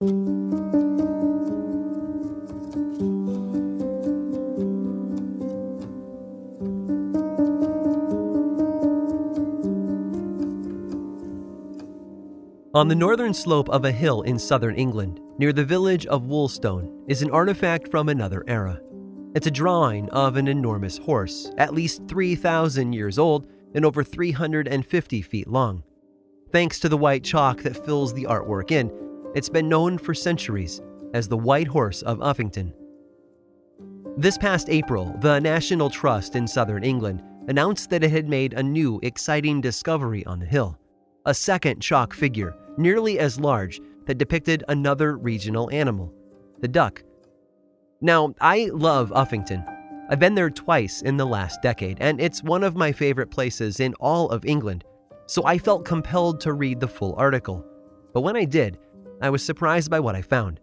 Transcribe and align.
On 0.00 0.06
the 12.86 12.94
northern 12.94 13.34
slope 13.34 13.68
of 13.70 13.84
a 13.84 13.90
hill 13.90 14.22
in 14.22 14.38
southern 14.38 14.76
England, 14.76 15.18
near 15.36 15.52
the 15.52 15.64
village 15.64 16.06
of 16.06 16.28
Woolstone, 16.28 17.02
is 17.08 17.22
an 17.22 17.32
artifact 17.32 17.88
from 17.88 18.08
another 18.08 18.44
era. 18.46 18.80
It's 19.34 19.48
a 19.48 19.50
drawing 19.50 20.08
of 20.10 20.36
an 20.36 20.46
enormous 20.46 20.98
horse, 20.98 21.50
at 21.58 21.74
least 21.74 22.02
3,000 22.06 22.92
years 22.92 23.18
old 23.18 23.48
and 23.74 23.84
over 23.84 24.04
350 24.04 25.22
feet 25.22 25.48
long. 25.48 25.82
Thanks 26.52 26.78
to 26.78 26.88
the 26.88 26.96
white 26.96 27.24
chalk 27.24 27.62
that 27.64 27.84
fills 27.84 28.14
the 28.14 28.26
artwork 28.26 28.70
in, 28.70 29.07
it's 29.34 29.48
been 29.48 29.68
known 29.68 29.98
for 29.98 30.14
centuries 30.14 30.80
as 31.14 31.28
the 31.28 31.36
White 31.36 31.68
Horse 31.68 32.02
of 32.02 32.18
Uffington. 32.18 32.72
This 34.16 34.38
past 34.38 34.68
April, 34.68 35.16
the 35.20 35.38
National 35.38 35.90
Trust 35.90 36.34
in 36.34 36.48
southern 36.48 36.82
England 36.82 37.22
announced 37.46 37.90
that 37.90 38.02
it 38.02 38.10
had 38.10 38.28
made 38.28 38.52
a 38.52 38.62
new, 38.62 38.98
exciting 39.02 39.60
discovery 39.60 40.24
on 40.26 40.38
the 40.38 40.46
hill 40.46 40.78
a 41.26 41.34
second 41.34 41.80
chalk 41.80 42.14
figure, 42.14 42.56
nearly 42.78 43.18
as 43.18 43.38
large, 43.38 43.80
that 44.06 44.16
depicted 44.16 44.64
another 44.68 45.18
regional 45.18 45.70
animal, 45.70 46.10
the 46.60 46.68
duck. 46.68 47.04
Now, 48.00 48.34
I 48.40 48.70
love 48.72 49.10
Uffington. 49.10 49.62
I've 50.08 50.18
been 50.18 50.34
there 50.34 50.48
twice 50.48 51.02
in 51.02 51.18
the 51.18 51.26
last 51.26 51.60
decade, 51.60 51.98
and 52.00 52.18
it's 52.18 52.42
one 52.42 52.64
of 52.64 52.76
my 52.76 52.92
favorite 52.92 53.30
places 53.30 53.78
in 53.78 53.92
all 54.00 54.30
of 54.30 54.46
England, 54.46 54.84
so 55.26 55.44
I 55.44 55.58
felt 55.58 55.84
compelled 55.84 56.40
to 56.40 56.54
read 56.54 56.80
the 56.80 56.88
full 56.88 57.14
article. 57.18 57.62
But 58.14 58.22
when 58.22 58.36
I 58.36 58.46
did, 58.46 58.78
I 59.20 59.30
was 59.30 59.44
surprised 59.44 59.90
by 59.90 59.98
what 59.98 60.14
I 60.14 60.22
found. 60.22 60.60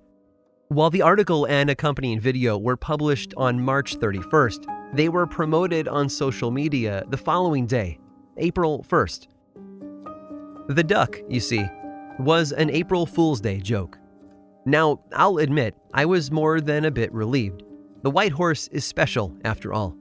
While 0.69 0.89
the 0.89 1.01
article 1.01 1.45
and 1.45 1.69
accompanying 1.69 2.19
video 2.19 2.57
were 2.57 2.77
published 2.77 3.33
on 3.35 3.61
March 3.61 3.97
31st, 3.97 4.95
they 4.95 5.09
were 5.09 5.27
promoted 5.27 5.87
on 5.87 6.07
social 6.07 6.51
media 6.51 7.03
the 7.09 7.17
following 7.17 7.67
day, 7.67 7.99
April 8.37 8.85
1st. 8.89 9.27
The 10.69 10.83
duck, 10.83 11.19
you 11.29 11.41
see, 11.41 11.65
was 12.17 12.53
an 12.53 12.69
April 12.69 13.05
Fool's 13.05 13.41
Day 13.41 13.59
joke. 13.59 13.97
Now, 14.65 15.01
I'll 15.13 15.37
admit, 15.37 15.75
I 15.93 16.05
was 16.05 16.31
more 16.31 16.61
than 16.61 16.85
a 16.85 16.91
bit 16.91 17.13
relieved. 17.13 17.63
The 18.03 18.11
white 18.11 18.31
horse 18.31 18.67
is 18.69 18.85
special, 18.85 19.37
after 19.43 19.73
all. 19.73 19.95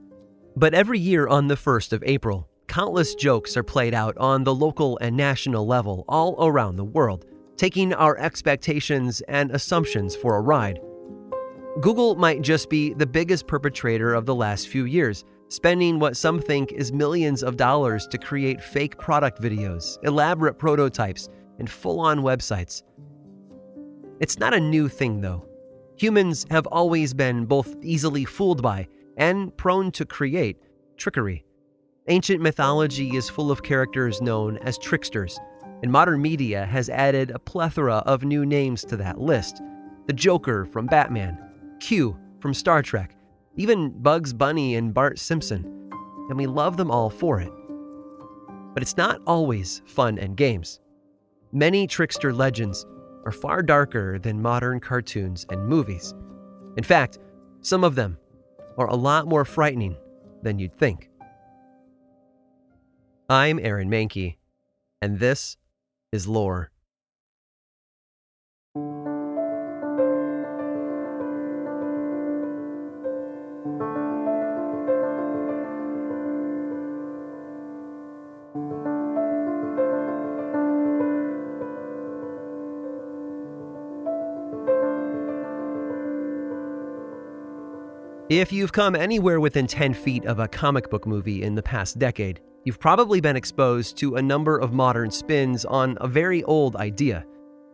But 0.55 0.73
every 0.73 0.99
year 0.99 1.27
on 1.27 1.47
the 1.47 1.55
1st 1.55 1.91
of 1.91 2.03
April, 2.05 2.47
countless 2.67 3.15
jokes 3.15 3.57
are 3.57 3.63
played 3.63 3.93
out 3.93 4.17
on 4.17 4.45
the 4.45 4.55
local 4.55 4.97
and 5.01 5.17
national 5.17 5.67
level 5.67 6.05
all 6.07 6.47
around 6.47 6.77
the 6.77 6.85
world, 6.85 7.25
taking 7.57 7.93
our 7.93 8.17
expectations 8.17 9.21
and 9.27 9.51
assumptions 9.51 10.15
for 10.15 10.35
a 10.35 10.41
ride. 10.41 10.79
Google 11.81 12.15
might 12.15 12.41
just 12.41 12.69
be 12.69 12.93
the 12.93 13.05
biggest 13.05 13.47
perpetrator 13.47 14.13
of 14.13 14.25
the 14.25 14.35
last 14.35 14.69
few 14.69 14.85
years, 14.85 15.25
spending 15.49 15.99
what 15.99 16.17
some 16.17 16.39
think 16.39 16.71
is 16.71 16.93
millions 16.93 17.43
of 17.43 17.57
dollars 17.57 18.07
to 18.07 18.17
create 18.17 18.61
fake 18.61 18.97
product 18.97 19.41
videos, 19.41 19.97
elaborate 20.03 20.57
prototypes, 20.57 21.29
and 21.59 21.69
full 21.69 21.99
on 21.99 22.19
websites. 22.19 22.83
It's 24.19 24.39
not 24.39 24.53
a 24.53 24.59
new 24.59 24.87
thing, 24.87 25.21
though. 25.21 25.45
Humans 25.97 26.45
have 26.49 26.67
always 26.67 27.13
been 27.13 27.45
both 27.45 27.75
easily 27.81 28.25
fooled 28.25 28.61
by 28.61 28.87
and 29.17 29.55
prone 29.57 29.91
to 29.91 30.05
create 30.05 30.57
trickery. 30.97 31.45
Ancient 32.07 32.41
mythology 32.41 33.15
is 33.15 33.29
full 33.29 33.51
of 33.51 33.63
characters 33.63 34.21
known 34.21 34.57
as 34.59 34.77
tricksters, 34.77 35.39
and 35.81 35.91
modern 35.91 36.21
media 36.21 36.65
has 36.65 36.89
added 36.89 37.31
a 37.31 37.39
plethora 37.39 37.97
of 38.05 38.23
new 38.23 38.45
names 38.45 38.83
to 38.85 38.97
that 38.97 39.19
list 39.19 39.61
the 40.07 40.13
Joker 40.13 40.65
from 40.65 40.85
Batman, 40.85 41.37
Q 41.79 42.15
from 42.39 42.53
Star 42.53 42.83
Trek, 42.83 43.15
even 43.55 43.89
Bugs 43.89 44.33
Bunny 44.33 44.75
and 44.75 44.93
Bart 44.93 45.17
Simpson, 45.17 45.63
and 46.29 46.37
we 46.37 46.45
love 46.45 46.77
them 46.77 46.91
all 46.91 47.09
for 47.09 47.39
it. 47.39 47.51
But 48.73 48.83
it's 48.83 48.97
not 48.97 49.21
always 49.25 49.81
fun 49.85 50.19
and 50.19 50.37
games. 50.37 50.79
Many 51.51 51.87
trickster 51.87 52.33
legends 52.33 52.85
are 53.25 53.31
far 53.31 53.63
darker 53.63 54.19
than 54.19 54.41
modern 54.41 54.79
cartoons 54.79 55.45
and 55.49 55.67
movies. 55.67 56.13
In 56.77 56.83
fact, 56.83 57.17
some 57.61 57.83
of 57.83 57.95
them 57.95 58.17
are 58.77 58.87
a 58.87 58.95
lot 58.95 59.27
more 59.27 59.45
frightening 59.45 59.95
than 60.43 60.59
you'd 60.59 60.75
think. 60.75 61.09
I'm 63.29 63.57
Aaron 63.59 63.89
Mahnke, 63.89 64.35
and 65.01 65.17
this 65.17 65.57
is 66.11 66.27
Lore. 66.27 66.71
If 88.29 88.51
you've 88.51 88.73
come 88.73 88.95
anywhere 88.95 89.39
within 89.39 89.67
10 89.67 89.93
feet 89.93 90.25
of 90.25 90.39
a 90.39 90.47
comic 90.47 90.89
book 90.89 91.05
movie 91.05 91.43
in 91.43 91.53
the 91.53 91.61
past 91.61 91.99
decade, 91.99 92.41
you've 92.65 92.79
probably 92.79 93.21
been 93.21 93.35
exposed 93.35 93.95
to 93.97 94.15
a 94.15 94.21
number 94.21 94.57
of 94.57 94.73
modern 94.73 95.09
spins 95.09 95.63
on 95.63 95.97
a 96.01 96.07
very 96.07 96.43
old 96.43 96.75
idea. 96.75 97.25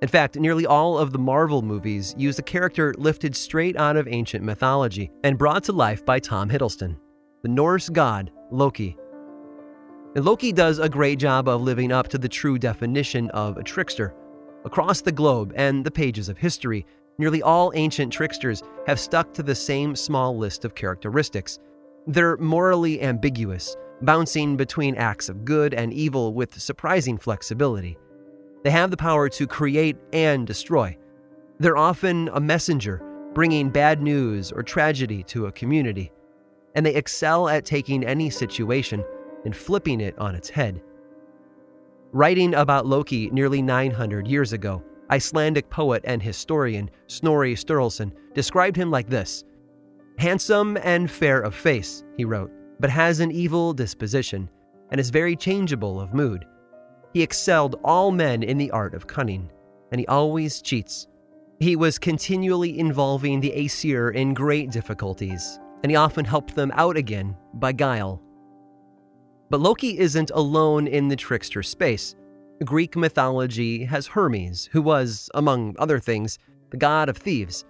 In 0.02 0.08
fact, 0.08 0.36
nearly 0.36 0.66
all 0.66 0.98
of 0.98 1.12
the 1.12 1.20
Marvel 1.20 1.62
movies 1.62 2.14
use 2.18 2.38
a 2.38 2.44
character 2.44 2.94
lifted 2.98 3.36
straight 3.36 3.76
out 3.78 3.98
of 3.98 4.08
ancient 4.08 4.44
mythology 4.44 5.12
and 5.24 5.38
brought 5.38 5.64
to 5.64 5.72
life 5.72 6.06
by 6.06 6.20
Tom 6.20 6.50
Hiddleston, 6.50 6.98
the 7.42 7.50
Norse 7.50 7.90
god 7.90 8.32
Loki. 8.52 8.96
And 10.16 10.24
Loki 10.26 10.52
does 10.52 10.78
a 10.78 10.90
great 10.90 11.18
job 11.18 11.48
of 11.48 11.62
living 11.62 11.92
up 11.92 12.08
to 12.10 12.18
the 12.18 12.30
true 12.30 12.60
definition 12.60 13.30
of 13.32 13.58
a 13.58 13.64
trickster. 13.64 14.14
Across 14.66 15.02
the 15.02 15.12
globe 15.12 15.54
and 15.56 15.84
the 15.84 15.92
pages 15.92 16.30
of 16.30 16.38
history, 16.38 16.86
Nearly 17.22 17.44
all 17.44 17.72
ancient 17.76 18.12
tricksters 18.12 18.64
have 18.88 19.00
stuck 19.00 19.32
to 19.34 19.44
the 19.44 19.54
same 19.54 19.96
small 19.96 20.36
list 20.36 20.66
of 20.66 20.74
characteristics. 20.74 21.60
They're 22.08 22.36
morally 22.38 23.00
ambiguous, 23.00 23.76
bouncing 24.02 24.58
between 24.58 24.96
acts 24.96 25.30
of 25.30 25.46
good 25.46 25.74
and 25.74 25.94
evil 25.94 26.34
with 26.34 26.60
surprising 26.60 27.18
flexibility. 27.18 27.98
They 28.64 28.72
have 28.72 28.92
the 28.92 28.98
power 28.98 29.30
to 29.30 29.48
create 29.48 29.98
and 30.14 30.46
destroy. 30.46 30.98
They're 31.60 31.78
often 31.78 32.30
a 32.34 32.40
messenger, 32.40 33.02
bringing 33.34 33.70
bad 33.70 34.02
news 34.02 34.52
or 34.52 34.64
tragedy 34.64 35.24
to 35.24 35.48
a 35.48 35.52
community. 35.52 36.12
And 36.76 36.86
they 36.86 36.96
excel 36.96 37.50
at 37.50 37.66
taking 37.66 38.04
any 38.04 38.30
situation 38.30 39.04
and 39.46 39.56
flipping 39.56 40.02
it 40.02 40.18
on 40.18 40.36
its 40.36 40.50
head. 40.50 40.82
Writing 42.12 42.54
about 42.56 42.86
Loki 42.86 43.30
nearly 43.32 43.62
900 43.62 44.28
years 44.28 44.54
ago, 44.54 44.84
Icelandic 45.10 45.70
poet 45.70 46.04
and 46.06 46.22
historian 46.22 46.90
Snorri 47.08 47.56
Sturluson 47.56 48.14
described 48.34 48.76
him 48.76 48.92
like 48.92 49.08
this 49.08 49.44
Handsome 50.18 50.78
and 50.84 51.10
fair 51.10 51.42
of 51.42 51.56
face, 51.56 52.04
he 52.16 52.26
wrote, 52.26 52.52
but 52.82 52.90
has 52.90 53.20
an 53.20 53.32
evil 53.32 53.74
disposition 53.74 54.50
and 54.90 55.00
is 55.00 55.12
very 55.12 55.36
changeable 55.36 56.02
of 56.02 56.14
mood. 56.14 56.46
He 57.14 57.22
excelled 57.22 57.80
all 57.84 58.12
men 58.12 58.42
in 58.42 58.58
the 58.58 58.72
art 58.72 58.96
of 58.96 59.08
cunning, 59.08 59.50
and 59.92 60.02
he 60.02 60.08
always 60.08 60.62
cheats. 60.62 61.08
He 61.60 61.76
was 61.76 62.00
continually 62.00 62.80
involving 62.80 63.40
the 63.40 63.54
Aesir 63.54 64.10
in 64.10 64.34
great 64.34 64.72
difficulties, 64.72 65.60
and 65.84 65.92
he 65.92 65.96
often 65.96 66.26
helped 66.26 66.56
them 66.56 66.72
out 66.76 66.98
again 66.98 67.38
by 67.54 67.72
guile. 67.72 68.22
But 69.52 69.62
Loki 69.62 70.00
isn't 70.00 70.32
alone 70.34 70.88
in 70.88 71.08
the 71.08 71.16
trickster 71.16 71.62
space. 71.62 72.16
Greek 72.66 72.96
mythology 72.96 73.86
has 73.86 74.08
Hermes, 74.08 74.70
who 74.72 74.82
was, 74.82 75.30
among 75.36 75.76
other 75.78 76.00
things, 76.00 76.40
the 76.72 76.78
god 76.78 77.10
of 77.10 77.18
thieves. 77.18 77.64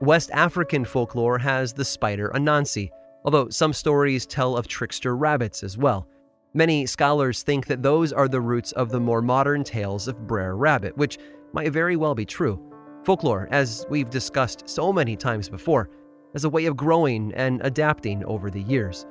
West 0.00 0.30
African 0.32 0.84
folklore 0.84 1.38
has 1.38 1.72
the 1.72 1.84
spider 1.84 2.32
Anansi, 2.34 2.90
although 3.26 3.48
some 3.50 3.72
stories 3.72 4.24
tell 4.24 4.56
of 4.56 4.68
trickster 4.68 5.16
rabbits 5.16 5.62
as 5.62 5.76
well. 5.76 6.08
Many 6.54 6.86
scholars 6.86 7.42
think 7.42 7.66
that 7.66 7.82
those 7.82 8.12
are 8.12 8.28
the 8.28 8.40
roots 8.40 8.72
of 8.72 8.88
the 8.88 9.00
more 9.00 9.20
modern 9.20 9.64
tales 9.64 10.08
of 10.08 10.26
Brer 10.26 10.56
Rabbit, 10.56 10.96
which 10.96 11.18
might 11.52 11.72
very 11.72 11.96
well 11.96 12.14
be 12.14 12.24
true. 12.24 12.58
Folklore, 13.04 13.48
as 13.50 13.84
we've 13.90 14.08
discussed 14.08 14.68
so 14.68 14.92
many 14.92 15.16
times 15.16 15.48
before, 15.48 15.90
as 16.34 16.44
a 16.44 16.48
way 16.48 16.66
of 16.66 16.76
growing 16.76 17.34
and 17.34 17.60
adapting 17.64 18.24
over 18.24 18.48
the 18.48 18.62
years. 18.62 19.06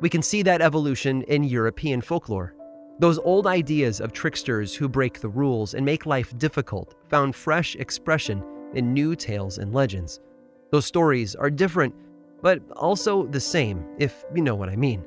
We 0.00 0.08
can 0.08 0.22
see 0.22 0.42
that 0.42 0.62
evolution 0.62 1.22
in 1.22 1.44
European 1.44 2.00
folklore, 2.00 2.54
those 3.00 3.18
old 3.18 3.46
ideas 3.46 4.00
of 4.00 4.12
tricksters 4.12 4.74
who 4.74 4.88
break 4.88 5.20
the 5.20 5.28
rules 5.28 5.74
and 5.74 5.84
make 5.84 6.06
life 6.06 6.36
difficult 6.38 6.94
found 7.08 7.34
fresh 7.34 7.76
expression 7.76 8.42
in 8.74 8.92
new 8.92 9.14
tales 9.14 9.58
and 9.58 9.72
legends. 9.72 10.20
Those 10.70 10.86
stories 10.86 11.34
are 11.34 11.50
different, 11.50 11.94
but 12.42 12.60
also 12.76 13.26
the 13.26 13.40
same, 13.40 13.84
if 13.98 14.24
you 14.34 14.42
know 14.42 14.54
what 14.54 14.68
I 14.68 14.76
mean. 14.76 15.04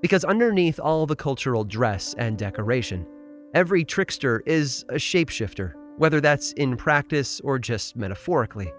Because 0.00 0.24
underneath 0.24 0.80
all 0.80 1.06
the 1.06 1.16
cultural 1.16 1.64
dress 1.64 2.14
and 2.16 2.38
decoration, 2.38 3.06
every 3.54 3.84
trickster 3.84 4.42
is 4.46 4.84
a 4.88 4.94
shapeshifter, 4.94 5.74
whether 5.98 6.20
that's 6.20 6.52
in 6.52 6.76
practice 6.76 7.40
or 7.40 7.58
just 7.58 7.96
metaphorically. 7.96 8.72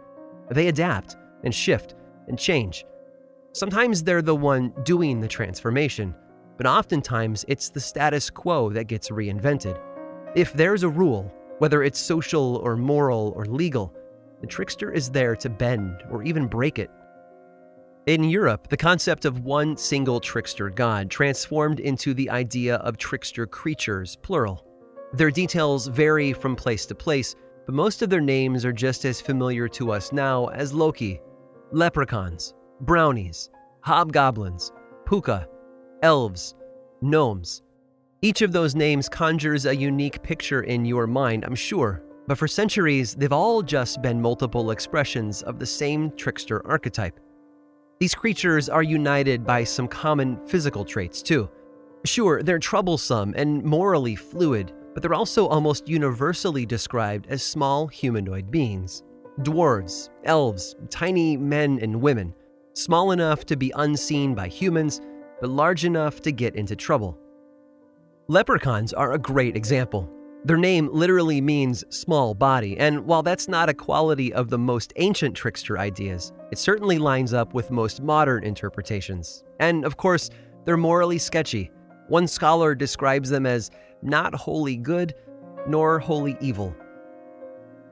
They 0.50 0.68
adapt 0.68 1.18
and 1.44 1.54
shift 1.54 1.96
and 2.28 2.38
change. 2.38 2.86
Sometimes 3.54 4.04
they're 4.04 4.22
the 4.22 4.36
one 4.36 4.74
doing 4.84 5.20
the 5.20 5.28
transformation, 5.28 6.16
but 6.58 6.66
oftentimes 6.66 7.46
it's 7.48 7.70
the 7.70 7.80
status 7.80 8.30
quo 8.30 8.70
that 8.70 8.86
gets 8.86 9.10
reinvented. 9.10 9.80
If 10.36 10.54
there's 10.54 10.84
a 10.84 10.90
rule, 10.90 11.32
whether 11.60 11.84
it's 11.84 12.00
social 12.00 12.56
or 12.58 12.76
moral 12.76 13.34
or 13.36 13.46
legal, 13.46 13.94
the 14.40 14.48
trickster 14.48 14.92
is 14.92 15.12
there 15.12 15.36
to 15.36 15.50
bend 15.50 16.02
or 16.10 16.24
even 16.24 16.48
break 16.48 16.80
it. 16.80 16.90
In 18.08 18.24
Europe, 18.24 18.68
the 18.68 18.78
concept 18.78 19.26
of 19.26 19.42
one 19.42 19.78
single 19.78 20.20
trickster 20.20 20.72
god 20.72 21.12
transformed 21.12 21.80
into 21.80 22.16
the 22.16 22.32
idea 22.32 22.78
of 22.78 22.98
trickster 22.98 23.46
creatures, 23.46 24.16
plural. 24.24 24.66
Their 25.14 25.30
details 25.30 25.86
vary 25.86 26.34
from 26.34 26.56
place 26.56 26.88
to 26.88 26.96
place, 26.96 27.36
but 27.68 27.76
most 27.76 28.02
of 28.02 28.10
their 28.10 28.20
names 28.20 28.66
are 28.66 28.74
just 28.74 29.06
as 29.06 29.22
familiar 29.22 29.68
to 29.68 29.92
us 29.92 30.12
now 30.12 30.48
as 30.48 30.74
Loki, 30.74 31.22
leprechauns, 31.72 32.56
brownies, 32.80 33.52
hobgoblins, 33.82 34.72
puka, 35.06 35.48
elves, 36.02 36.56
gnomes. 37.02 37.62
Each 38.24 38.42
of 38.42 38.52
those 38.52 38.74
names 38.74 39.10
conjures 39.10 39.68
a 39.68 39.76
unique 39.76 40.24
picture 40.24 40.64
in 40.64 40.86
your 40.86 41.06
mind, 41.06 41.46
I'm 41.46 41.54
sure, 41.54 42.02
but 42.26 42.40
for 42.40 42.48
centuries, 42.48 43.14
they've 43.14 43.32
all 43.32 43.62
just 43.62 44.02
been 44.02 44.20
multiple 44.20 44.72
expressions 44.72 45.44
of 45.44 45.60
the 45.60 45.68
same 45.68 46.12
trickster 46.18 46.66
archetype. 46.66 47.20
These 48.02 48.16
creatures 48.16 48.68
are 48.68 48.82
united 48.82 49.46
by 49.46 49.64
some 49.64 49.88
common 49.88 50.36
physical 50.48 50.84
traits, 50.84 51.22
too. 51.22 51.48
Sure, 52.04 52.42
they're 52.42 52.58
troublesome 52.58 53.36
and 53.38 53.64
morally 53.64 54.16
fluid, 54.16 54.74
but 54.96 55.04
they're 55.04 55.14
also 55.14 55.46
almost 55.46 55.88
universally 55.88 56.66
described 56.66 57.28
as 57.30 57.44
small 57.44 57.86
humanoid 57.86 58.50
beings. 58.50 59.04
Dwarves, 59.42 60.10
elves, 60.24 60.76
tiny 60.90 61.38
men 61.38 61.78
and 61.80 62.02
women, 62.02 62.34
small 62.74 63.12
enough 63.12 63.46
to 63.46 63.56
be 63.56 63.72
unseen 63.76 64.34
by 64.34 64.48
humans, 64.48 65.00
but 65.40 65.52
large 65.52 65.86
enough 65.86 66.22
to 66.22 66.32
get 66.32 66.56
into 66.56 66.76
trouble. 66.76 67.20
Leprechauns 68.28 68.94
are 68.94 69.14
a 69.14 69.20
great 69.20 69.56
example. 69.56 70.12
Their 70.44 70.58
name 70.58 70.90
literally 70.92 71.40
means 71.40 71.84
small 71.96 72.34
body, 72.34 72.76
and 72.80 73.06
while 73.06 73.22
that's 73.22 73.48
not 73.48 73.70
a 73.70 73.76
quality 73.76 74.34
of 74.34 74.50
the 74.50 74.58
most 74.58 74.92
ancient 74.96 75.36
trickster 75.36 75.78
ideas, 75.78 76.34
it 76.52 76.58
certainly 76.58 76.98
lines 76.98 77.32
up 77.32 77.54
with 77.54 77.70
most 77.70 78.02
modern 78.02 78.44
interpretations. 78.44 79.44
And 79.60 79.86
of 79.86 79.98
course, 79.98 80.32
they're 80.66 80.78
morally 80.78 81.20
sketchy. 81.20 81.70
One 82.08 82.28
scholar 82.28 82.74
describes 82.74 83.30
them 83.30 83.46
as 83.46 83.70
not 84.02 84.34
wholly 84.34 84.78
good, 84.78 85.14
nor 85.68 86.00
wholly 86.00 86.36
evil. 86.42 86.76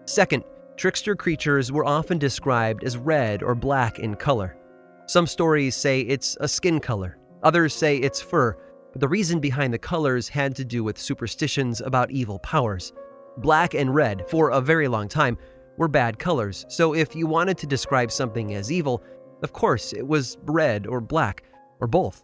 Second, 0.05 0.43
trickster 0.75 1.15
creatures 1.15 1.71
were 1.71 1.85
often 1.85 2.17
described 2.17 2.83
as 2.83 2.97
red 2.97 3.43
or 3.43 3.53
black 3.53 3.99
in 3.99 4.15
color. 4.15 4.57
Some 5.05 5.27
stories 5.27 5.75
say 5.75 6.01
it's 6.01 6.35
a 6.39 6.47
skin 6.47 6.79
color, 6.79 7.19
others 7.43 7.75
say 7.75 7.97
it's 7.97 8.19
fur, 8.19 8.57
but 8.91 9.01
the 9.01 9.07
reason 9.07 9.39
behind 9.39 9.73
the 9.73 9.77
colors 9.77 10.29
had 10.29 10.55
to 10.55 10.65
do 10.65 10.83
with 10.83 10.97
superstitions 10.97 11.81
about 11.81 12.11
evil 12.11 12.39
powers. 12.39 12.93
Black 13.37 13.73
and 13.73 13.93
red, 13.93 14.27
for 14.29 14.49
a 14.49 14.61
very 14.61 14.87
long 14.87 15.07
time, 15.07 15.37
were 15.77 15.87
bad 15.87 16.19
colors, 16.19 16.65
so 16.67 16.93
if 16.93 17.15
you 17.15 17.25
wanted 17.25 17.57
to 17.57 17.67
describe 17.67 18.11
something 18.11 18.53
as 18.53 18.71
evil, 18.71 19.03
of 19.43 19.53
course 19.53 19.93
it 19.93 20.05
was 20.05 20.37
red 20.43 20.85
or 20.87 20.99
black, 20.99 21.43
or 21.79 21.87
both. 21.87 22.23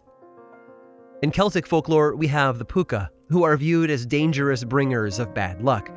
In 1.22 1.30
Celtic 1.30 1.66
folklore, 1.66 2.14
we 2.14 2.26
have 2.26 2.58
the 2.58 2.64
Puka, 2.64 3.10
who 3.28 3.42
are 3.42 3.56
viewed 3.56 3.90
as 3.90 4.04
dangerous 4.04 4.62
bringers 4.64 5.18
of 5.18 5.34
bad 5.34 5.62
luck. 5.62 5.90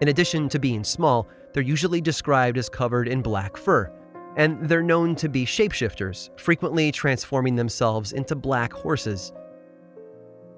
In 0.00 0.08
addition 0.08 0.48
to 0.50 0.58
being 0.58 0.84
small, 0.84 1.26
they're 1.52 1.62
usually 1.62 2.00
described 2.00 2.58
as 2.58 2.68
covered 2.68 3.08
in 3.08 3.22
black 3.22 3.56
fur, 3.56 3.90
and 4.36 4.68
they're 4.68 4.82
known 4.82 5.16
to 5.16 5.28
be 5.28 5.46
shapeshifters, 5.46 6.28
frequently 6.38 6.92
transforming 6.92 7.56
themselves 7.56 8.12
into 8.12 8.36
black 8.36 8.72
horses. 8.72 9.32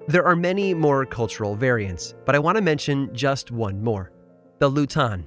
There 0.07 0.25
are 0.25 0.35
many 0.35 0.73
more 0.73 1.05
cultural 1.05 1.55
variants, 1.55 2.15
but 2.25 2.35
I 2.35 2.39
want 2.39 2.57
to 2.57 2.61
mention 2.61 3.13
just 3.13 3.51
one 3.51 3.83
more 3.83 4.11
the 4.59 4.69
Lutin. 4.69 5.25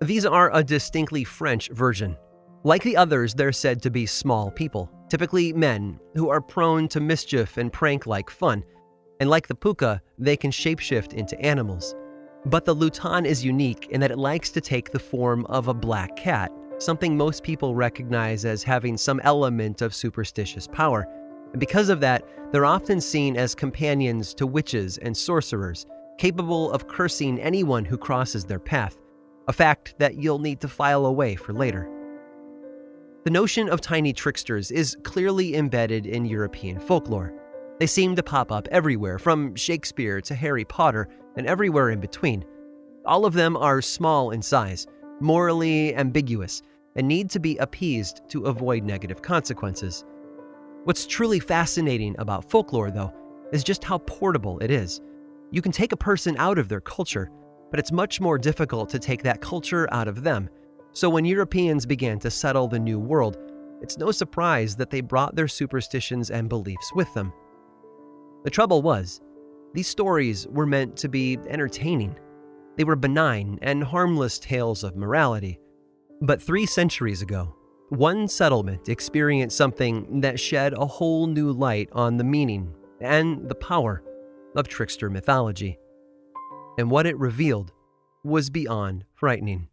These 0.00 0.26
are 0.26 0.50
a 0.52 0.62
distinctly 0.62 1.24
French 1.24 1.68
version. 1.70 2.16
Like 2.64 2.82
the 2.82 2.96
others, 2.96 3.32
they're 3.32 3.52
said 3.52 3.80
to 3.82 3.90
be 3.90 4.06
small 4.06 4.50
people, 4.50 4.90
typically 5.08 5.52
men, 5.52 6.00
who 6.14 6.30
are 6.30 6.40
prone 6.40 6.88
to 6.88 7.00
mischief 7.00 7.58
and 7.58 7.72
prank 7.72 8.06
like 8.06 8.28
fun. 8.28 8.64
And 9.20 9.30
like 9.30 9.46
the 9.46 9.54
puka, 9.54 10.02
they 10.18 10.36
can 10.36 10.50
shapeshift 10.50 11.14
into 11.14 11.40
animals. 11.40 11.94
But 12.46 12.64
the 12.64 12.74
Lutin 12.74 13.24
is 13.24 13.44
unique 13.44 13.88
in 13.90 14.00
that 14.00 14.10
it 14.10 14.18
likes 14.18 14.50
to 14.50 14.60
take 14.60 14.90
the 14.90 14.98
form 14.98 15.46
of 15.46 15.68
a 15.68 15.74
black 15.74 16.16
cat, 16.16 16.52
something 16.78 17.16
most 17.16 17.42
people 17.42 17.74
recognize 17.74 18.44
as 18.44 18.62
having 18.62 18.96
some 18.96 19.20
element 19.24 19.80
of 19.80 19.94
superstitious 19.94 20.66
power. 20.66 21.06
And 21.52 21.60
because 21.60 21.88
of 21.88 22.00
that, 22.00 22.26
they're 22.52 22.64
often 22.64 23.00
seen 23.00 23.36
as 23.36 23.54
companions 23.54 24.34
to 24.34 24.46
witches 24.46 24.98
and 24.98 25.16
sorcerers, 25.16 25.86
capable 26.18 26.70
of 26.72 26.88
cursing 26.88 27.40
anyone 27.40 27.84
who 27.84 27.98
crosses 27.98 28.44
their 28.44 28.58
path, 28.58 29.00
a 29.48 29.52
fact 29.52 29.94
that 29.98 30.16
you'll 30.16 30.38
need 30.38 30.60
to 30.60 30.68
file 30.68 31.06
away 31.06 31.36
for 31.36 31.52
later. 31.52 31.90
The 33.24 33.30
notion 33.30 33.68
of 33.68 33.80
tiny 33.80 34.12
tricksters 34.12 34.70
is 34.70 34.96
clearly 35.02 35.56
embedded 35.56 36.06
in 36.06 36.24
European 36.24 36.78
folklore. 36.78 37.34
They 37.80 37.86
seem 37.86 38.14
to 38.16 38.22
pop 38.22 38.52
up 38.52 38.68
everywhere, 38.70 39.18
from 39.18 39.54
Shakespeare 39.56 40.20
to 40.22 40.34
Harry 40.34 40.64
Potter 40.64 41.08
and 41.36 41.46
everywhere 41.46 41.90
in 41.90 42.00
between. 42.00 42.44
All 43.04 43.26
of 43.26 43.34
them 43.34 43.56
are 43.56 43.82
small 43.82 44.30
in 44.30 44.40
size, 44.40 44.86
morally 45.20 45.94
ambiguous, 45.94 46.62
and 46.94 47.06
need 47.06 47.28
to 47.30 47.38
be 47.38 47.56
appeased 47.58 48.22
to 48.28 48.46
avoid 48.46 48.84
negative 48.84 49.22
consequences. 49.22 50.04
What's 50.86 51.04
truly 51.04 51.40
fascinating 51.40 52.14
about 52.20 52.48
folklore, 52.48 52.92
though, 52.92 53.12
is 53.52 53.64
just 53.64 53.82
how 53.82 53.98
portable 53.98 54.60
it 54.60 54.70
is. 54.70 55.00
You 55.50 55.60
can 55.60 55.72
take 55.72 55.90
a 55.90 55.96
person 55.96 56.36
out 56.38 56.58
of 56.58 56.68
their 56.68 56.80
culture, 56.80 57.28
but 57.72 57.80
it's 57.80 57.90
much 57.90 58.20
more 58.20 58.38
difficult 58.38 58.88
to 58.90 59.00
take 59.00 59.24
that 59.24 59.40
culture 59.40 59.92
out 59.92 60.06
of 60.06 60.22
them. 60.22 60.48
So 60.92 61.10
when 61.10 61.24
Europeans 61.24 61.86
began 61.86 62.20
to 62.20 62.30
settle 62.30 62.68
the 62.68 62.78
New 62.78 63.00
World, 63.00 63.36
it's 63.82 63.98
no 63.98 64.12
surprise 64.12 64.76
that 64.76 64.90
they 64.90 65.00
brought 65.00 65.34
their 65.34 65.48
superstitions 65.48 66.30
and 66.30 66.48
beliefs 66.48 66.92
with 66.94 67.12
them. 67.14 67.32
The 68.44 68.50
trouble 68.50 68.80
was, 68.80 69.20
these 69.74 69.88
stories 69.88 70.46
were 70.46 70.66
meant 70.66 70.96
to 70.98 71.08
be 71.08 71.36
entertaining. 71.48 72.16
They 72.76 72.84
were 72.84 72.94
benign 72.94 73.58
and 73.60 73.82
harmless 73.82 74.38
tales 74.38 74.84
of 74.84 74.94
morality. 74.94 75.58
But 76.20 76.40
three 76.40 76.64
centuries 76.64 77.22
ago, 77.22 77.55
one 77.90 78.26
settlement 78.26 78.88
experienced 78.88 79.56
something 79.56 80.20
that 80.20 80.40
shed 80.40 80.72
a 80.72 80.86
whole 80.86 81.26
new 81.26 81.52
light 81.52 81.88
on 81.92 82.16
the 82.16 82.24
meaning 82.24 82.74
and 83.00 83.48
the 83.48 83.54
power 83.54 84.02
of 84.56 84.66
trickster 84.66 85.08
mythology. 85.08 85.78
And 86.78 86.90
what 86.90 87.06
it 87.06 87.16
revealed 87.18 87.72
was 88.24 88.50
beyond 88.50 89.04
frightening. 89.14 89.68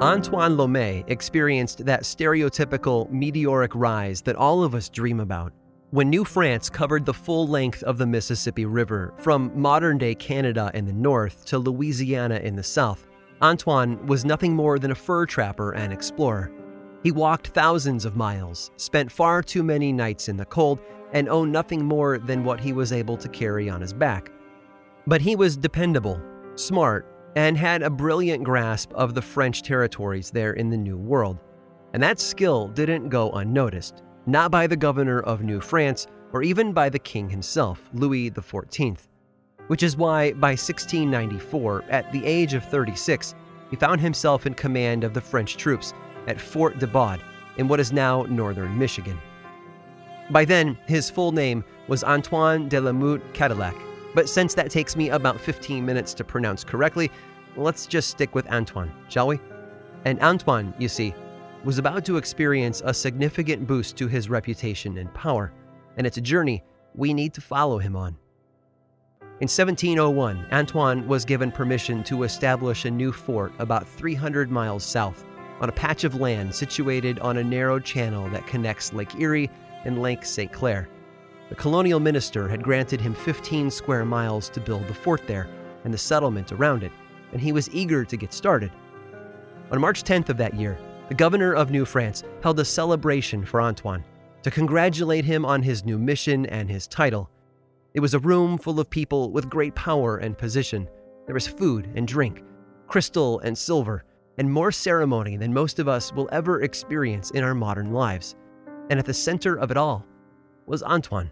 Antoine 0.00 0.56
Laumet 0.56 1.10
experienced 1.10 1.84
that 1.84 2.04
stereotypical 2.04 3.10
meteoric 3.10 3.74
rise 3.74 4.22
that 4.22 4.36
all 4.36 4.62
of 4.62 4.76
us 4.76 4.88
dream 4.88 5.18
about. 5.18 5.52
When 5.90 6.08
New 6.08 6.24
France 6.24 6.70
covered 6.70 7.04
the 7.04 7.12
full 7.12 7.48
length 7.48 7.82
of 7.82 7.98
the 7.98 8.06
Mississippi 8.06 8.64
River, 8.64 9.12
from 9.16 9.50
modern 9.60 9.98
day 9.98 10.14
Canada 10.14 10.70
in 10.72 10.86
the 10.86 10.92
north 10.92 11.44
to 11.46 11.58
Louisiana 11.58 12.36
in 12.36 12.54
the 12.54 12.62
south, 12.62 13.08
Antoine 13.42 14.06
was 14.06 14.24
nothing 14.24 14.54
more 14.54 14.78
than 14.78 14.92
a 14.92 14.94
fur 14.94 15.26
trapper 15.26 15.72
and 15.72 15.92
explorer. 15.92 16.52
He 17.02 17.10
walked 17.10 17.48
thousands 17.48 18.04
of 18.04 18.14
miles, 18.14 18.70
spent 18.76 19.10
far 19.10 19.42
too 19.42 19.64
many 19.64 19.92
nights 19.92 20.28
in 20.28 20.36
the 20.36 20.44
cold, 20.44 20.78
and 21.12 21.28
owned 21.28 21.50
nothing 21.50 21.84
more 21.84 22.18
than 22.18 22.44
what 22.44 22.60
he 22.60 22.72
was 22.72 22.92
able 22.92 23.16
to 23.16 23.28
carry 23.28 23.68
on 23.68 23.80
his 23.80 23.92
back. 23.92 24.30
But 25.08 25.22
he 25.22 25.34
was 25.34 25.56
dependable, 25.56 26.22
smart, 26.54 27.17
and 27.38 27.56
had 27.56 27.82
a 27.82 27.88
brilliant 27.88 28.42
grasp 28.42 28.92
of 28.94 29.14
the 29.14 29.22
French 29.22 29.62
territories 29.62 30.28
there 30.28 30.54
in 30.54 30.70
the 30.70 30.76
New 30.76 30.96
World. 30.96 31.38
And 31.92 32.02
that 32.02 32.18
skill 32.18 32.66
didn't 32.66 33.10
go 33.10 33.30
unnoticed, 33.30 34.02
not 34.26 34.50
by 34.50 34.66
the 34.66 34.76
governor 34.76 35.20
of 35.20 35.44
New 35.44 35.60
France 35.60 36.08
or 36.32 36.42
even 36.42 36.72
by 36.72 36.88
the 36.88 36.98
king 36.98 37.30
himself, 37.30 37.88
Louis 37.92 38.32
XIV. 38.32 39.06
Which 39.68 39.84
is 39.84 39.96
why, 39.96 40.32
by 40.32 40.50
1694, 40.50 41.84
at 41.88 42.10
the 42.10 42.26
age 42.26 42.54
of 42.54 42.64
36, 42.64 43.36
he 43.70 43.76
found 43.76 44.00
himself 44.00 44.44
in 44.44 44.54
command 44.54 45.04
of 45.04 45.14
the 45.14 45.20
French 45.20 45.56
troops 45.56 45.94
at 46.26 46.40
Fort 46.40 46.80
de 46.80 46.88
Buade 46.88 47.22
in 47.56 47.68
what 47.68 47.78
is 47.78 47.92
now 47.92 48.24
northern 48.24 48.76
Michigan. 48.76 49.16
By 50.30 50.44
then, 50.44 50.76
his 50.88 51.08
full 51.08 51.30
name 51.30 51.64
was 51.86 52.02
Antoine 52.02 52.68
de 52.68 52.80
la 52.80 52.90
Mothe 52.90 53.22
Cadillac, 53.32 53.76
but 54.14 54.28
since 54.28 54.54
that 54.54 54.70
takes 54.70 54.96
me 54.96 55.10
about 55.10 55.40
15 55.40 55.84
minutes 55.84 56.14
to 56.14 56.24
pronounce 56.24 56.64
correctly, 56.64 57.10
let's 57.56 57.86
just 57.86 58.10
stick 58.10 58.34
with 58.34 58.46
Antoine, 58.48 58.92
shall 59.08 59.28
we? 59.28 59.40
And 60.04 60.20
Antoine, 60.20 60.74
you 60.78 60.88
see, 60.88 61.14
was 61.64 61.78
about 61.78 62.04
to 62.04 62.16
experience 62.16 62.82
a 62.84 62.94
significant 62.94 63.66
boost 63.66 63.96
to 63.96 64.06
his 64.06 64.30
reputation 64.30 64.98
and 64.98 65.12
power, 65.12 65.52
and 65.96 66.06
it's 66.06 66.16
a 66.16 66.22
journey 66.22 66.62
we 66.94 67.12
need 67.12 67.34
to 67.34 67.40
follow 67.40 67.78
him 67.78 67.96
on. 67.96 68.16
In 69.40 69.46
1701, 69.46 70.46
Antoine 70.52 71.06
was 71.06 71.24
given 71.24 71.52
permission 71.52 72.02
to 72.04 72.24
establish 72.24 72.84
a 72.84 72.90
new 72.90 73.12
fort 73.12 73.52
about 73.58 73.86
300 73.86 74.50
miles 74.50 74.84
south 74.84 75.24
on 75.60 75.68
a 75.68 75.72
patch 75.72 76.04
of 76.04 76.16
land 76.16 76.54
situated 76.54 77.18
on 77.20 77.36
a 77.36 77.44
narrow 77.44 77.78
channel 77.78 78.28
that 78.30 78.46
connects 78.46 78.92
Lake 78.92 79.14
Erie 79.16 79.50
and 79.84 80.02
Lake 80.02 80.24
St. 80.24 80.52
Clair. 80.52 80.88
The 81.48 81.54
colonial 81.54 81.98
minister 81.98 82.46
had 82.46 82.62
granted 82.62 83.00
him 83.00 83.14
15 83.14 83.70
square 83.70 84.04
miles 84.04 84.50
to 84.50 84.60
build 84.60 84.86
the 84.86 84.94
fort 84.94 85.26
there 85.26 85.48
and 85.84 85.94
the 85.94 85.98
settlement 85.98 86.52
around 86.52 86.82
it, 86.82 86.92
and 87.32 87.40
he 87.40 87.52
was 87.52 87.70
eager 87.70 88.04
to 88.04 88.16
get 88.16 88.32
started. 88.34 88.70
On 89.70 89.80
March 89.80 90.02
10th 90.02 90.28
of 90.28 90.36
that 90.36 90.54
year, 90.54 90.78
the 91.08 91.14
governor 91.14 91.54
of 91.54 91.70
New 91.70 91.86
France 91.86 92.22
held 92.42 92.60
a 92.60 92.64
celebration 92.64 93.44
for 93.44 93.62
Antoine 93.62 94.04
to 94.42 94.50
congratulate 94.50 95.24
him 95.24 95.44
on 95.44 95.62
his 95.62 95.84
new 95.84 95.98
mission 95.98 96.44
and 96.46 96.70
his 96.70 96.86
title. 96.86 97.30
It 97.94 98.00
was 98.00 98.14
a 98.14 98.18
room 98.18 98.58
full 98.58 98.78
of 98.78 98.90
people 98.90 99.30
with 99.32 99.48
great 99.48 99.74
power 99.74 100.18
and 100.18 100.36
position. 100.36 100.86
There 101.26 101.34
was 101.34 101.48
food 101.48 101.90
and 101.94 102.06
drink, 102.06 102.42
crystal 102.86 103.40
and 103.40 103.56
silver, 103.56 104.04
and 104.36 104.52
more 104.52 104.70
ceremony 104.70 105.36
than 105.36 105.52
most 105.52 105.78
of 105.78 105.88
us 105.88 106.12
will 106.12 106.28
ever 106.30 106.62
experience 106.62 107.30
in 107.30 107.42
our 107.42 107.54
modern 107.54 107.92
lives. 107.92 108.36
And 108.90 108.98
at 108.98 109.06
the 109.06 109.14
center 109.14 109.56
of 109.58 109.70
it 109.70 109.76
all 109.76 110.04
was 110.66 110.82
Antoine. 110.82 111.30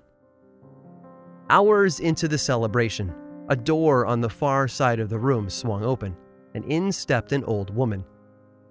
Hours 1.49 2.01
into 2.01 2.27
the 2.27 2.39
celebration, 2.39 3.15
a 3.49 3.55
door 3.55 4.05
on 4.05 4.21
the 4.21 4.29
far 4.29 4.67
side 4.67 4.99
of 4.99 5.09
the 5.09 5.19
room 5.19 5.49
swung 5.49 5.85
open, 5.85 6.17
and 6.55 6.65
in 6.65 6.91
stepped 6.91 7.31
an 7.31 7.45
old 7.45 7.75
woman. 7.75 8.05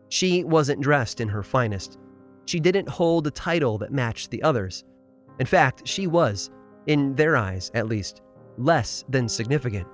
She 0.09 0.43
wasn't 0.43 0.81
dressed 0.81 1.21
in 1.21 1.29
her 1.29 1.41
finest. 1.41 1.97
She 2.45 2.59
didn't 2.59 2.89
hold 2.89 3.27
a 3.27 3.31
title 3.31 3.77
that 3.77 3.93
matched 3.93 4.29
the 4.29 4.43
others. 4.43 4.83
In 5.39 5.45
fact, 5.45 5.87
she 5.87 6.07
was, 6.07 6.51
in 6.87 7.15
their 7.15 7.37
eyes 7.37 7.71
at 7.73 7.87
least, 7.87 8.21
less 8.57 9.05
than 9.07 9.29
significant. 9.29 9.87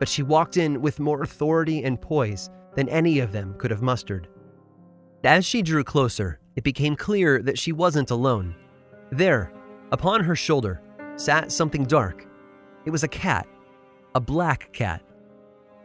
But 0.00 0.08
she 0.08 0.24
walked 0.24 0.56
in 0.56 0.80
with 0.80 0.98
more 0.98 1.22
authority 1.22 1.84
and 1.84 2.00
poise 2.00 2.50
than 2.74 2.88
any 2.88 3.20
of 3.20 3.30
them 3.30 3.54
could 3.58 3.70
have 3.70 3.82
mustered. 3.82 4.28
As 5.22 5.46
she 5.46 5.62
drew 5.62 5.84
closer, 5.84 6.40
it 6.56 6.64
became 6.64 6.96
clear 6.96 7.42
that 7.42 7.58
she 7.58 7.70
wasn't 7.70 8.10
alone. 8.10 8.56
There, 9.10 9.52
upon 9.92 10.24
her 10.24 10.36
shoulder, 10.36 10.80
sat 11.18 11.50
something 11.50 11.84
dark. 11.84 12.26
It 12.84 12.90
was 12.90 13.02
a 13.02 13.08
cat, 13.08 13.46
a 14.14 14.20
black 14.20 14.72
cat. 14.72 15.02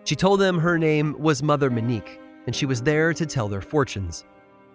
She 0.05 0.15
told 0.15 0.39
them 0.39 0.59
her 0.59 0.77
name 0.77 1.15
was 1.19 1.41
Mother 1.41 1.69
Monique, 1.69 2.19
and 2.45 2.55
she 2.55 2.65
was 2.65 2.81
there 2.81 3.13
to 3.13 3.25
tell 3.25 3.47
their 3.47 3.61
fortunes. 3.61 4.25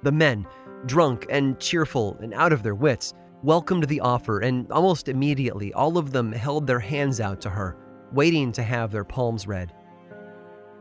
The 0.03 0.13
men, 0.13 0.47
drunk 0.87 1.27
and 1.31 1.59
cheerful 1.61 2.17
and 2.21 2.35
out 2.35 2.53
of 2.53 2.63
their 2.63 2.75
wits, 2.75 3.15
welcomed 3.43 3.85
the 3.85 4.01
offer, 4.01 4.41
and 4.41 4.71
almost 4.73 5.09
immediately 5.09 5.73
all 5.73 5.97
of 5.97 6.11
them 6.11 6.33
held 6.33 6.67
their 6.67 6.81
hands 6.81 7.21
out 7.21 7.41
to 7.43 7.51
her, 7.51 7.77
waiting 8.13 8.51
to 8.53 8.63
have 8.63 8.91
their 8.91 9.05
palms 9.05 9.47
read. 9.47 9.73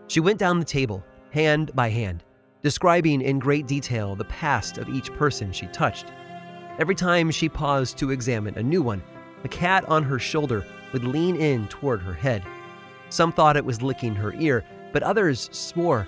She 0.08 0.20
went 0.22 0.40
down 0.40 0.60
the 0.60 0.66
table 0.66 1.04
hand 1.32 1.72
by 1.76 1.90
hand, 1.90 2.24
describing 2.64 3.22
in 3.22 3.38
great 3.38 3.68
detail 3.68 4.16
the 4.16 4.26
past 4.26 4.78
of 4.78 4.90
each 4.90 5.14
person 5.14 5.52
she 5.52 5.68
touched. 5.68 6.08
Every 6.80 6.96
time 6.96 7.30
she 7.30 7.50
paused 7.50 7.98
to 7.98 8.12
examine 8.12 8.58
a 8.58 8.64
new 8.64 8.82
one, 8.82 9.04
the 9.48 9.58
cat 9.58 9.88
on 9.88 10.04
her 10.04 10.20
shoulder 10.20 10.66
would 10.92 11.06
lean 11.06 11.38
in 11.38 11.70
toward 11.70 12.02
her 12.02 12.14
head. 12.14 12.44
Some 13.08 13.32
thought 13.32 13.56
it 13.56 13.64
was 13.64 13.82
licking 13.82 14.14
her 14.14 14.34
ear, 14.34 14.66
but 14.92 15.04
others 15.04 15.48
swore 15.54 16.06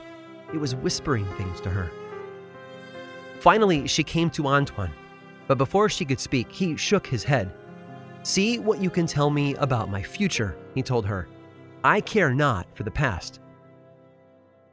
it 0.53 0.57
was 0.57 0.75
whispering 0.75 1.25
things 1.37 1.61
to 1.61 1.69
her. 1.69 1.89
Finally, 3.39 3.87
she 3.87 4.03
came 4.03 4.29
to 4.31 4.45
Antoine, 4.45 4.91
but 5.47 5.57
before 5.57 5.87
she 5.87 6.03
could 6.03 6.19
speak, 6.19 6.51
he 6.51 6.75
shook 6.75 7.07
his 7.07 7.23
head. 7.23 7.53
See 8.23 8.59
what 8.59 8.81
you 8.81 8.89
can 8.89 9.07
tell 9.07 9.29
me 9.29 9.55
about 9.55 9.89
my 9.89 10.03
future, 10.03 10.57
he 10.75 10.83
told 10.83 11.05
her. 11.05 11.29
I 11.81 12.01
care 12.01 12.33
not 12.33 12.67
for 12.75 12.83
the 12.83 12.91
past. 12.91 13.39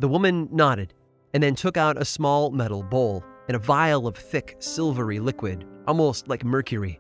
The 0.01 0.09
woman 0.09 0.49
nodded 0.51 0.93
and 1.35 1.41
then 1.41 1.55
took 1.55 1.77
out 1.77 2.03
a 2.03 2.05
small 2.05 2.51
metal 2.51 2.83
bowl 2.83 3.23
and 3.47 3.55
a 3.55 3.61
vial 3.61 4.09
of 4.09 4.17
thick, 4.17 4.57
silvery 4.59 5.21
liquid, 5.21 5.65
almost 5.87 6.27
like 6.27 6.45
mercury. 6.45 6.99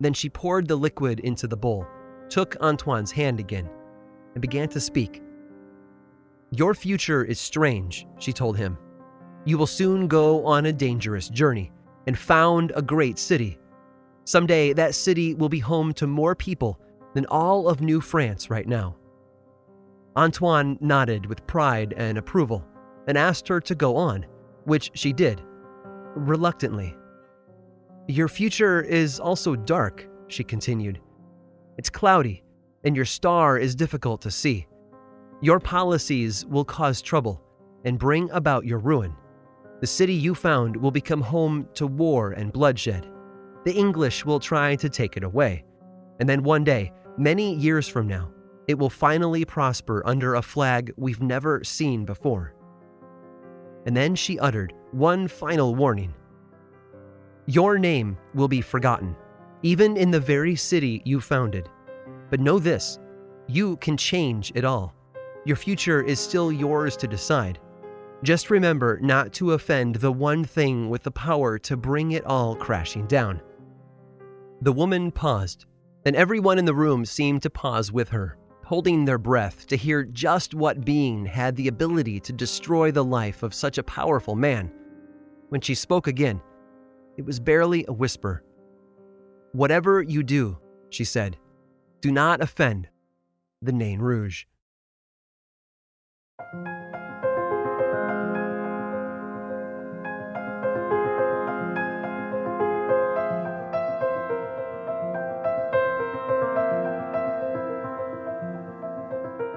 Then 0.00 0.12
she 0.12 0.28
poured 0.28 0.68
the 0.68 0.76
liquid 0.76 1.20
into 1.20 1.46
the 1.46 1.56
bowl, 1.56 1.86
took 2.28 2.56
Antoine's 2.62 3.10
hand 3.10 3.40
again, 3.40 3.68
and 4.34 4.42
began 4.42 4.68
to 4.68 4.80
speak. 4.80 5.22
Your 6.50 6.74
future 6.74 7.24
is 7.24 7.38
strange, 7.38 8.06
she 8.18 8.32
told 8.32 8.56
him. 8.56 8.78
You 9.44 9.58
will 9.58 9.66
soon 9.66 10.08
go 10.08 10.46
on 10.46 10.66
a 10.66 10.72
dangerous 10.72 11.28
journey 11.28 11.72
and 12.06 12.18
found 12.18 12.72
a 12.74 12.82
great 12.82 13.18
city. 13.18 13.58
Someday, 14.24 14.72
that 14.74 14.94
city 14.94 15.34
will 15.34 15.48
be 15.48 15.58
home 15.58 15.92
to 15.94 16.06
more 16.06 16.34
people 16.34 16.80
than 17.14 17.26
all 17.26 17.68
of 17.68 17.80
New 17.80 18.00
France 18.00 18.50
right 18.50 18.66
now. 18.66 18.96
Antoine 20.16 20.78
nodded 20.80 21.26
with 21.26 21.46
pride 21.46 21.94
and 21.96 22.18
approval 22.18 22.64
and 23.06 23.16
asked 23.16 23.48
her 23.48 23.60
to 23.60 23.74
go 23.74 23.96
on, 23.96 24.26
which 24.64 24.90
she 24.94 25.12
did, 25.12 25.42
reluctantly. 26.14 26.94
Your 28.10 28.28
future 28.28 28.80
is 28.80 29.20
also 29.20 29.54
dark, 29.54 30.08
she 30.28 30.42
continued. 30.42 30.98
It's 31.76 31.90
cloudy, 31.90 32.42
and 32.82 32.96
your 32.96 33.04
star 33.04 33.58
is 33.58 33.74
difficult 33.74 34.22
to 34.22 34.30
see. 34.30 34.66
Your 35.42 35.60
policies 35.60 36.46
will 36.46 36.64
cause 36.64 37.02
trouble 37.02 37.42
and 37.84 37.98
bring 37.98 38.30
about 38.30 38.64
your 38.64 38.78
ruin. 38.78 39.14
The 39.82 39.86
city 39.86 40.14
you 40.14 40.34
found 40.34 40.74
will 40.74 40.90
become 40.90 41.20
home 41.20 41.68
to 41.74 41.86
war 41.86 42.32
and 42.32 42.50
bloodshed. 42.50 43.06
The 43.66 43.74
English 43.74 44.24
will 44.24 44.40
try 44.40 44.74
to 44.76 44.88
take 44.88 45.18
it 45.18 45.22
away. 45.22 45.66
And 46.18 46.26
then 46.26 46.42
one 46.42 46.64
day, 46.64 46.92
many 47.18 47.56
years 47.56 47.88
from 47.88 48.08
now, 48.08 48.32
it 48.68 48.78
will 48.78 48.88
finally 48.88 49.44
prosper 49.44 50.02
under 50.06 50.34
a 50.34 50.42
flag 50.42 50.94
we've 50.96 51.20
never 51.20 51.62
seen 51.62 52.06
before. 52.06 52.54
And 53.84 53.94
then 53.94 54.14
she 54.14 54.38
uttered 54.38 54.72
one 54.92 55.28
final 55.28 55.74
warning 55.74 56.14
Your 57.48 57.78
name 57.78 58.18
will 58.34 58.46
be 58.46 58.60
forgotten, 58.60 59.16
even 59.62 59.96
in 59.96 60.10
the 60.10 60.20
very 60.20 60.54
city 60.54 61.00
you 61.06 61.18
founded. 61.18 61.70
But 62.28 62.40
know 62.40 62.58
this 62.58 62.98
you 63.46 63.78
can 63.78 63.96
change 63.96 64.52
it 64.54 64.66
all. 64.66 64.94
Your 65.46 65.56
future 65.56 66.02
is 66.02 66.20
still 66.20 66.52
yours 66.52 66.94
to 66.98 67.08
decide. 67.08 67.58
Just 68.22 68.50
remember 68.50 69.00
not 69.00 69.32
to 69.32 69.52
offend 69.52 69.96
the 69.96 70.12
one 70.12 70.44
thing 70.44 70.90
with 70.90 71.02
the 71.02 71.10
power 71.10 71.58
to 71.60 71.74
bring 71.74 72.12
it 72.12 72.26
all 72.26 72.54
crashing 72.54 73.06
down. 73.06 73.40
The 74.60 74.72
woman 74.72 75.10
paused, 75.10 75.64
and 76.04 76.14
everyone 76.14 76.58
in 76.58 76.66
the 76.66 76.74
room 76.74 77.06
seemed 77.06 77.40
to 77.44 77.50
pause 77.50 77.90
with 77.90 78.10
her 78.10 78.36
holding 78.68 79.06
their 79.06 79.16
breath 79.16 79.66
to 79.66 79.78
hear 79.78 80.04
just 80.04 80.54
what 80.54 80.84
being 80.84 81.24
had 81.24 81.56
the 81.56 81.68
ability 81.68 82.20
to 82.20 82.34
destroy 82.34 82.90
the 82.90 83.02
life 83.02 83.42
of 83.42 83.54
such 83.54 83.78
a 83.78 83.82
powerful 83.82 84.34
man. 84.34 84.70
When 85.48 85.62
she 85.62 85.74
spoke 85.74 86.06
again, 86.06 86.42
it 87.18 87.26
was 87.26 87.40
barely 87.40 87.84
a 87.88 87.92
whisper. 87.92 88.44
Whatever 89.52 90.00
you 90.00 90.22
do, 90.22 90.56
she 90.88 91.04
said, 91.04 91.36
do 92.00 92.12
not 92.12 92.40
offend 92.40 92.88
the 93.60 93.72
Nain 93.72 93.98
Rouge. 93.98 94.44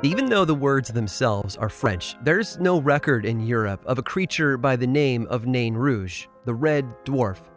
Even 0.03 0.25
though 0.25 0.45
the 0.45 0.55
words 0.55 0.89
themselves 0.89 1.55
are 1.57 1.69
French, 1.69 2.15
there's 2.23 2.57
no 2.57 2.81
record 2.81 3.23
in 3.23 3.39
Europe 3.39 3.83
of 3.85 3.99
a 3.99 4.03
creature 4.03 4.57
by 4.57 4.75
the 4.75 4.87
name 4.87 5.27
of 5.29 5.45
Nain 5.45 5.75
Rouge, 5.75 6.25
the 6.45 6.55
Red 6.55 6.85
Dwarf. 7.05 7.50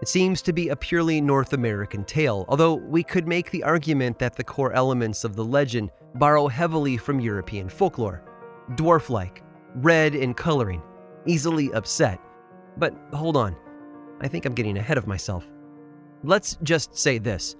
It 0.00 0.08
seems 0.08 0.40
to 0.42 0.54
be 0.54 0.70
a 0.70 0.76
purely 0.76 1.20
North 1.20 1.52
American 1.52 2.04
tale, 2.04 2.46
although 2.48 2.74
we 2.74 3.02
could 3.02 3.28
make 3.28 3.50
the 3.50 3.62
argument 3.62 4.18
that 4.18 4.34
the 4.34 4.44
core 4.44 4.72
elements 4.72 5.24
of 5.24 5.36
the 5.36 5.44
legend 5.44 5.90
borrow 6.14 6.48
heavily 6.48 6.96
from 6.96 7.20
European 7.20 7.68
folklore. 7.68 8.22
Dwarf 8.76 9.10
like, 9.10 9.42
red 9.74 10.14
in 10.14 10.32
coloring, 10.32 10.82
easily 11.26 11.70
upset. 11.74 12.18
But 12.78 12.94
hold 13.12 13.36
on, 13.36 13.54
I 14.22 14.28
think 14.28 14.46
I'm 14.46 14.54
getting 14.54 14.78
ahead 14.78 14.96
of 14.96 15.06
myself. 15.06 15.50
Let's 16.24 16.56
just 16.62 16.96
say 16.96 17.18
this 17.18 17.56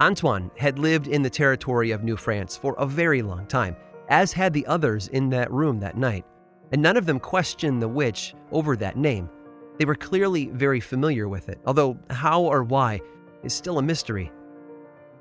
Antoine 0.00 0.50
had 0.58 0.80
lived 0.80 1.06
in 1.06 1.22
the 1.22 1.30
territory 1.30 1.92
of 1.92 2.02
New 2.02 2.16
France 2.16 2.56
for 2.56 2.74
a 2.74 2.86
very 2.86 3.22
long 3.22 3.46
time, 3.46 3.76
as 4.08 4.32
had 4.32 4.52
the 4.52 4.66
others 4.66 5.06
in 5.08 5.30
that 5.30 5.50
room 5.52 5.78
that 5.78 5.96
night, 5.96 6.24
and 6.72 6.82
none 6.82 6.96
of 6.96 7.06
them 7.06 7.20
questioned 7.20 7.80
the 7.80 7.88
witch 7.88 8.34
over 8.50 8.74
that 8.76 8.96
name. 8.96 9.30
They 9.78 9.84
were 9.84 9.94
clearly 9.94 10.46
very 10.46 10.80
familiar 10.80 11.28
with 11.28 11.48
it, 11.48 11.58
although 11.66 11.98
how 12.10 12.42
or 12.42 12.62
why 12.62 13.00
is 13.42 13.52
still 13.52 13.78
a 13.78 13.82
mystery. 13.82 14.30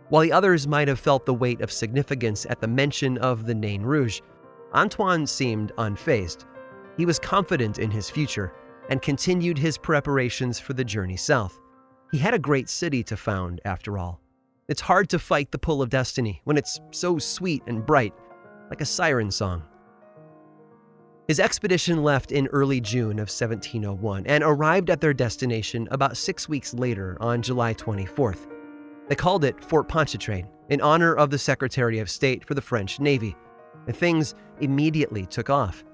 While 0.09 0.23
the 0.23 0.31
others 0.31 0.67
might 0.67 0.87
have 0.87 0.99
felt 0.99 1.25
the 1.25 1.33
weight 1.33 1.61
of 1.61 1.71
significance 1.71 2.45
at 2.49 2.59
the 2.59 2.67
mention 2.67 3.17
of 3.17 3.45
the 3.45 3.55
Nain 3.55 3.81
Rouge, 3.81 4.21
Antoine 4.73 5.25
seemed 5.25 5.71
unfazed. 5.77 6.45
He 6.97 7.05
was 7.05 7.19
confident 7.19 7.79
in 7.79 7.89
his 7.89 8.09
future 8.09 8.53
and 8.89 9.01
continued 9.01 9.57
his 9.57 9.77
preparations 9.77 10.59
for 10.59 10.73
the 10.73 10.83
journey 10.83 11.17
south. 11.17 11.59
He 12.11 12.19
had 12.19 12.33
a 12.33 12.39
great 12.39 12.69
city 12.69 13.03
to 13.05 13.17
found, 13.17 13.59
after 13.65 13.97
all. 13.97 14.21
It's 14.67 14.81
hard 14.81 15.09
to 15.09 15.19
fight 15.19 15.51
the 15.51 15.57
pull 15.57 15.81
of 15.81 15.89
destiny 15.89 16.41
when 16.43 16.57
it's 16.57 16.79
so 16.91 17.17
sweet 17.17 17.63
and 17.65 17.85
bright, 17.85 18.13
like 18.69 18.81
a 18.81 18.85
siren 18.85 19.31
song. 19.31 19.63
His 21.27 21.39
expedition 21.39 22.03
left 22.03 22.33
in 22.33 22.47
early 22.47 22.81
June 22.81 23.13
of 23.13 23.29
1701 23.29 24.27
and 24.27 24.43
arrived 24.43 24.89
at 24.89 24.99
their 24.99 25.13
destination 25.13 25.87
about 25.89 26.17
six 26.17 26.49
weeks 26.49 26.73
later 26.73 27.17
on 27.21 27.41
July 27.41 27.73
24th. 27.73 28.47
They 29.07 29.15
called 29.15 29.45
it 29.45 29.63
Fort 29.63 29.87
Pontchartrain 29.87 30.49
in 30.67 30.81
honor 30.81 31.13
of 31.15 31.29
the 31.29 31.37
Secretary 31.37 31.99
of 31.99 32.09
State 32.09 32.45
for 32.45 32.55
the 32.55 32.61
French 32.61 32.99
Navy, 32.99 33.37
and 33.87 33.95
things 33.95 34.35
immediately 34.59 35.25
took 35.25 35.49
off. 35.49 35.85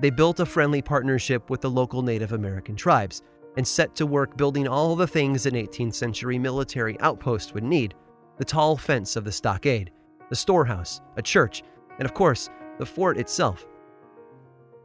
They 0.00 0.10
built 0.10 0.40
a 0.40 0.46
friendly 0.46 0.82
partnership 0.82 1.48
with 1.48 1.60
the 1.60 1.70
local 1.70 2.02
Native 2.02 2.32
American 2.32 2.74
tribes 2.74 3.22
and 3.56 3.66
set 3.66 3.94
to 3.94 4.06
work 4.06 4.36
building 4.36 4.66
all 4.66 4.96
the 4.96 5.06
things 5.06 5.46
an 5.46 5.54
18th 5.54 5.94
century 5.94 6.38
military 6.38 6.98
outpost 7.00 7.54
would 7.54 7.64
need 7.64 7.94
the 8.38 8.44
tall 8.44 8.76
fence 8.76 9.14
of 9.14 9.24
the 9.24 9.30
stockade, 9.30 9.92
the 10.28 10.34
storehouse, 10.34 11.00
a 11.16 11.22
church, 11.22 11.62
and 11.98 12.06
of 12.06 12.14
course, 12.14 12.50
the 12.78 12.86
fort 12.86 13.16
itself. 13.16 13.64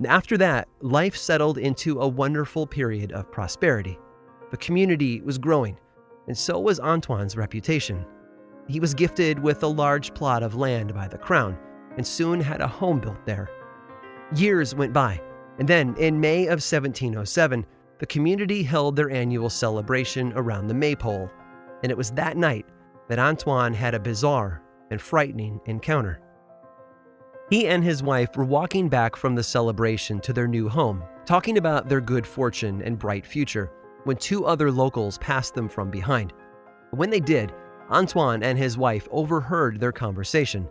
After 0.05 0.37
that, 0.37 0.67
life 0.81 1.15
settled 1.15 1.57
into 1.57 2.01
a 2.01 2.07
wonderful 2.07 2.67
period 2.67 3.11
of 3.11 3.31
prosperity. 3.31 3.97
The 4.51 4.57
community 4.57 5.21
was 5.21 5.37
growing, 5.37 5.79
and 6.27 6.37
so 6.37 6.59
was 6.59 6.79
Antoine's 6.79 7.35
reputation. 7.35 8.05
He 8.67 8.79
was 8.79 8.93
gifted 8.93 9.39
with 9.39 9.63
a 9.63 9.67
large 9.67 10.13
plot 10.13 10.43
of 10.43 10.55
land 10.55 10.93
by 10.93 11.07
the 11.07 11.17
crown 11.17 11.57
and 11.97 12.05
soon 12.05 12.39
had 12.39 12.61
a 12.61 12.67
home 12.67 12.99
built 12.99 13.25
there. 13.25 13.49
Years 14.35 14.75
went 14.75 14.93
by, 14.93 15.19
and 15.57 15.67
then 15.67 15.95
in 15.97 16.19
May 16.19 16.43
of 16.43 16.61
1707, 16.61 17.65
the 17.99 18.05
community 18.05 18.61
held 18.61 18.95
their 18.95 19.09
annual 19.09 19.49
celebration 19.49 20.31
around 20.35 20.67
the 20.67 20.73
maypole, 20.73 21.29
and 21.81 21.91
it 21.91 21.97
was 21.97 22.11
that 22.11 22.37
night 22.37 22.67
that 23.09 23.19
Antoine 23.19 23.73
had 23.73 23.95
a 23.95 23.99
bizarre 23.99 24.61
and 24.91 25.01
frightening 25.01 25.59
encounter. 25.65 26.21
He 27.49 27.67
and 27.67 27.81
his 27.81 28.03
wife 28.03 28.35
were 28.35 28.43
walking 28.43 28.89
back 28.89 29.15
from 29.15 29.33
the 29.33 29.43
celebration 29.43 30.19
to 30.21 30.33
their 30.33 30.47
new 30.47 30.67
home, 30.67 31.03
talking 31.25 31.57
about 31.57 31.87
their 31.87 32.01
good 32.01 32.27
fortune 32.27 32.81
and 32.81 32.99
bright 32.99 33.25
future, 33.25 33.71
when 34.03 34.17
two 34.17 34.45
other 34.45 34.69
locals 34.69 35.17
passed 35.19 35.53
them 35.53 35.69
from 35.69 35.89
behind. 35.89 36.33
When 36.91 37.09
they 37.09 37.21
did, 37.21 37.53
Antoine 37.89 38.43
and 38.43 38.57
his 38.57 38.77
wife 38.77 39.07
overheard 39.11 39.79
their 39.79 39.93
conversation. 39.93 40.67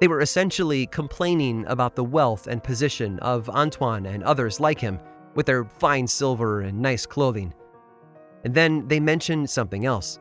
They 0.00 0.08
were 0.08 0.20
essentially 0.20 0.86
complaining 0.86 1.64
about 1.68 1.94
the 1.94 2.02
wealth 2.02 2.48
and 2.48 2.62
position 2.62 3.20
of 3.20 3.48
Antoine 3.48 4.06
and 4.06 4.24
others 4.24 4.58
like 4.58 4.80
him, 4.80 4.98
with 5.36 5.46
their 5.46 5.64
fine 5.64 6.08
silver 6.08 6.62
and 6.62 6.80
nice 6.80 7.06
clothing. 7.06 7.54
And 8.44 8.52
then 8.52 8.88
they 8.88 8.98
mentioned 8.98 9.48
something 9.48 9.86
else. 9.86 10.18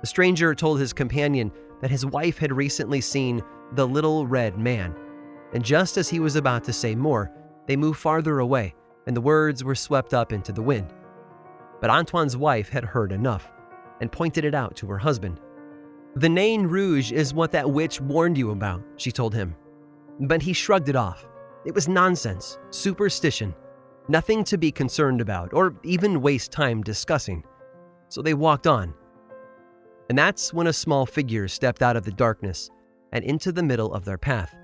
The 0.00 0.06
stranger 0.06 0.54
told 0.54 0.80
his 0.80 0.94
companion 0.94 1.52
that 1.80 1.90
his 1.90 2.06
wife 2.06 2.38
had 2.38 2.52
recently 2.52 3.00
seen 3.00 3.42
the 3.72 3.86
little 3.86 4.26
red 4.26 4.58
man, 4.58 4.94
and 5.52 5.64
just 5.64 5.96
as 5.96 6.08
he 6.08 6.20
was 6.20 6.36
about 6.36 6.64
to 6.64 6.72
say 6.72 6.94
more, 6.94 7.30
they 7.66 7.76
moved 7.76 8.00
farther 8.00 8.40
away, 8.40 8.74
and 9.06 9.16
the 9.16 9.20
words 9.20 9.64
were 9.64 9.74
swept 9.74 10.14
up 10.14 10.32
into 10.32 10.52
the 10.52 10.62
wind. 10.62 10.92
But 11.80 11.90
Antoine's 11.90 12.36
wife 12.36 12.68
had 12.68 12.84
heard 12.84 13.12
enough 13.12 13.50
and 14.00 14.12
pointed 14.12 14.44
it 14.44 14.54
out 14.54 14.76
to 14.76 14.86
her 14.88 14.98
husband. 14.98 15.40
The 16.16 16.28
Nain 16.28 16.66
Rouge 16.66 17.12
is 17.12 17.32
what 17.32 17.52
that 17.52 17.70
witch 17.70 18.00
warned 18.00 18.36
you 18.36 18.50
about, 18.50 18.82
she 18.96 19.12
told 19.12 19.34
him. 19.34 19.54
But 20.20 20.42
he 20.42 20.52
shrugged 20.52 20.88
it 20.88 20.96
off. 20.96 21.26
It 21.64 21.74
was 21.74 21.88
nonsense, 21.88 22.58
superstition, 22.70 23.54
nothing 24.08 24.42
to 24.44 24.58
be 24.58 24.72
concerned 24.72 25.20
about 25.20 25.52
or 25.52 25.74
even 25.84 26.20
waste 26.20 26.52
time 26.52 26.82
discussing. 26.82 27.44
So 28.08 28.22
they 28.22 28.34
walked 28.34 28.66
on. 28.66 28.94
And 30.10 30.18
that's 30.18 30.52
when 30.52 30.66
a 30.66 30.72
small 30.72 31.06
figure 31.06 31.46
stepped 31.46 31.82
out 31.82 31.96
of 31.96 32.04
the 32.04 32.10
darkness 32.10 32.68
and 33.12 33.24
into 33.24 33.52
the 33.52 33.62
middle 33.62 33.94
of 33.94 34.04
their 34.04 34.18
path. 34.18 34.56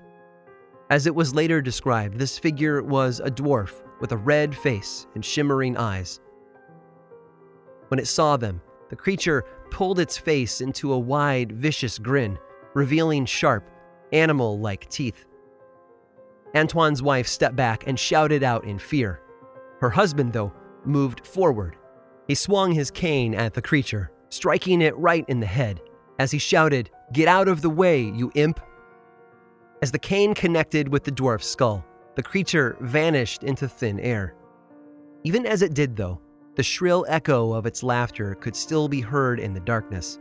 As 0.89 1.07
it 1.07 1.15
was 1.15 1.33
later 1.33 1.61
described, 1.61 2.19
this 2.19 2.37
figure 2.37 2.83
was 2.83 3.21
a 3.21 3.31
dwarf 3.31 3.81
with 4.01 4.11
a 4.11 4.17
red 4.17 4.53
face 4.53 5.07
and 5.15 5.23
shimmering 5.23 5.77
eyes. 5.77 6.19
When 7.87 7.97
it 7.97 8.07
saw 8.07 8.35
them, 8.35 8.59
the 8.89 8.97
creature 8.97 9.45
pulled 9.71 9.99
its 9.99 10.17
face 10.17 10.59
into 10.59 10.91
a 10.91 10.99
wide, 10.99 11.53
vicious 11.53 11.97
grin, 11.97 12.37
revealing 12.73 13.25
sharp, 13.25 13.69
animal 14.11 14.59
like 14.59 14.89
teeth. 14.89 15.23
Antoine's 16.55 17.01
wife 17.01 17.27
stepped 17.27 17.55
back 17.55 17.87
and 17.87 17.97
shouted 17.97 18.43
out 18.43 18.65
in 18.65 18.79
fear. 18.79 19.21
Her 19.79 19.91
husband, 19.91 20.33
though, 20.33 20.51
moved 20.83 21.25
forward. 21.25 21.77
He 22.27 22.35
swung 22.35 22.73
his 22.73 22.91
cane 22.91 23.33
at 23.33 23.53
the 23.53 23.61
creature, 23.61 24.11
striking 24.29 24.81
it 24.81 24.97
right 24.97 25.25
in 25.27 25.39
the 25.39 25.45
head, 25.45 25.81
as 26.19 26.31
he 26.31 26.37
shouted, 26.37 26.89
Get 27.13 27.27
out 27.27 27.47
of 27.47 27.61
the 27.61 27.69
way, 27.69 28.01
you 28.01 28.31
imp! 28.35 28.59
As 29.81 29.91
the 29.91 29.99
cane 29.99 30.33
connected 30.33 30.87
with 30.87 31.03
the 31.03 31.11
dwarf's 31.11 31.49
skull, 31.49 31.85
the 32.15 32.23
creature 32.23 32.77
vanished 32.81 33.43
into 33.43 33.67
thin 33.67 33.99
air. 33.99 34.35
Even 35.23 35.45
as 35.45 35.61
it 35.61 35.73
did, 35.73 35.95
though, 35.95 36.19
the 36.55 36.63
shrill 36.63 37.05
echo 37.07 37.53
of 37.53 37.67
its 37.67 37.83
laughter 37.83 38.33
could 38.35 38.55
still 38.55 38.87
be 38.87 39.01
heard 39.01 39.39
in 39.39 39.53
the 39.53 39.59
darkness. 39.59 40.19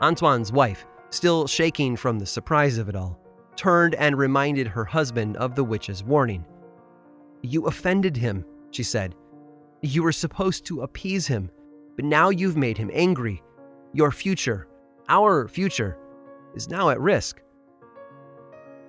Antoine's 0.00 0.52
wife, 0.52 0.86
still 1.10 1.46
shaking 1.46 1.96
from 1.96 2.18
the 2.18 2.26
surprise 2.26 2.78
of 2.78 2.88
it 2.88 2.94
all, 2.94 3.18
turned 3.56 3.94
and 3.96 4.16
reminded 4.16 4.68
her 4.68 4.84
husband 4.84 5.36
of 5.36 5.54
the 5.54 5.64
witch's 5.64 6.04
warning. 6.04 6.44
You 7.42 7.66
offended 7.66 8.16
him, 8.16 8.44
she 8.70 8.82
said. 8.82 9.14
You 9.82 10.02
were 10.02 10.12
supposed 10.12 10.64
to 10.66 10.82
appease 10.82 11.26
him, 11.26 11.50
but 11.96 12.04
now 12.04 12.30
you've 12.30 12.56
made 12.56 12.78
him 12.78 12.90
angry. 12.92 13.42
Your 13.92 14.10
future, 14.10 14.66
our 15.08 15.48
future, 15.48 15.98
is 16.54 16.68
now 16.68 16.90
at 16.90 17.00
risk. 17.00 17.40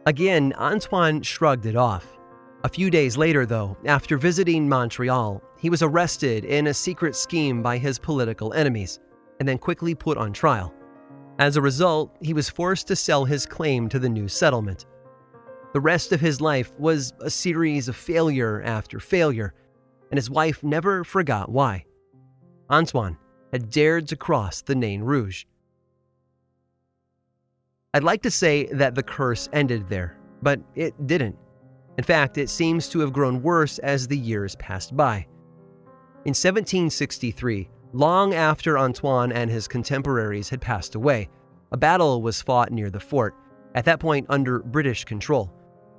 Again, 0.05 0.53
Antoine 0.57 1.21
shrugged 1.21 1.65
it 1.65 1.75
off. 1.75 2.17
A 2.63 2.69
few 2.69 2.89
days 2.89 3.17
later, 3.17 3.45
though, 3.45 3.77
after 3.85 4.17
visiting 4.17 4.67
Montreal, 4.67 5.41
he 5.59 5.69
was 5.69 5.81
arrested 5.81 6.45
in 6.45 6.67
a 6.67 6.73
secret 6.73 7.15
scheme 7.15 7.61
by 7.61 7.77
his 7.77 7.99
political 7.99 8.53
enemies 8.53 8.99
and 9.39 9.47
then 9.47 9.57
quickly 9.57 9.93
put 9.93 10.17
on 10.17 10.33
trial. 10.33 10.73
As 11.37 11.57
a 11.57 11.61
result, 11.61 12.15
he 12.21 12.33
was 12.33 12.49
forced 12.49 12.87
to 12.87 12.95
sell 12.95 13.25
his 13.25 13.45
claim 13.45 13.89
to 13.89 13.99
the 13.99 14.09
new 14.09 14.27
settlement. 14.27 14.85
The 15.73 15.81
rest 15.81 16.11
of 16.13 16.21
his 16.21 16.39
life 16.39 16.71
was 16.79 17.13
a 17.19 17.29
series 17.29 17.89
of 17.89 17.95
failure 17.95 18.61
after 18.63 18.99
failure, 18.99 19.53
and 20.09 20.17
his 20.17 20.29
wife 20.29 20.63
never 20.63 21.03
forgot 21.03 21.49
why. 21.49 21.85
Antoine 22.69 23.17
had 23.51 23.69
dared 23.69 24.07
to 24.07 24.15
cross 24.15 24.61
the 24.61 24.75
Nain 24.75 25.01
Rouge. 25.01 25.45
I'd 27.93 28.03
like 28.03 28.23
to 28.23 28.31
say 28.31 28.65
that 28.73 28.95
the 28.95 29.03
curse 29.03 29.47
ended 29.53 29.87
there, 29.87 30.17
but 30.41 30.59
it 30.75 31.07
didn't. 31.07 31.37
In 31.97 32.03
fact, 32.03 32.37
it 32.37 32.49
seems 32.49 32.89
to 32.89 32.99
have 32.99 33.13
grown 33.13 33.41
worse 33.41 33.79
as 33.79 34.07
the 34.07 34.17
years 34.17 34.55
passed 34.55 34.97
by. 34.97 35.27
In 36.25 36.31
1763, 36.31 37.69
long 37.93 38.33
after 38.33 38.77
Antoine 38.77 39.31
and 39.31 39.49
his 39.49 39.67
contemporaries 39.67 40.49
had 40.49 40.59
passed 40.59 40.95
away, 40.95 41.29
a 41.71 41.77
battle 41.77 42.21
was 42.21 42.41
fought 42.41 42.71
near 42.71 42.89
the 42.89 42.99
fort, 42.99 43.35
at 43.75 43.85
that 43.85 43.99
point 43.99 44.25
under 44.27 44.59
British 44.59 45.05
control. 45.05 45.53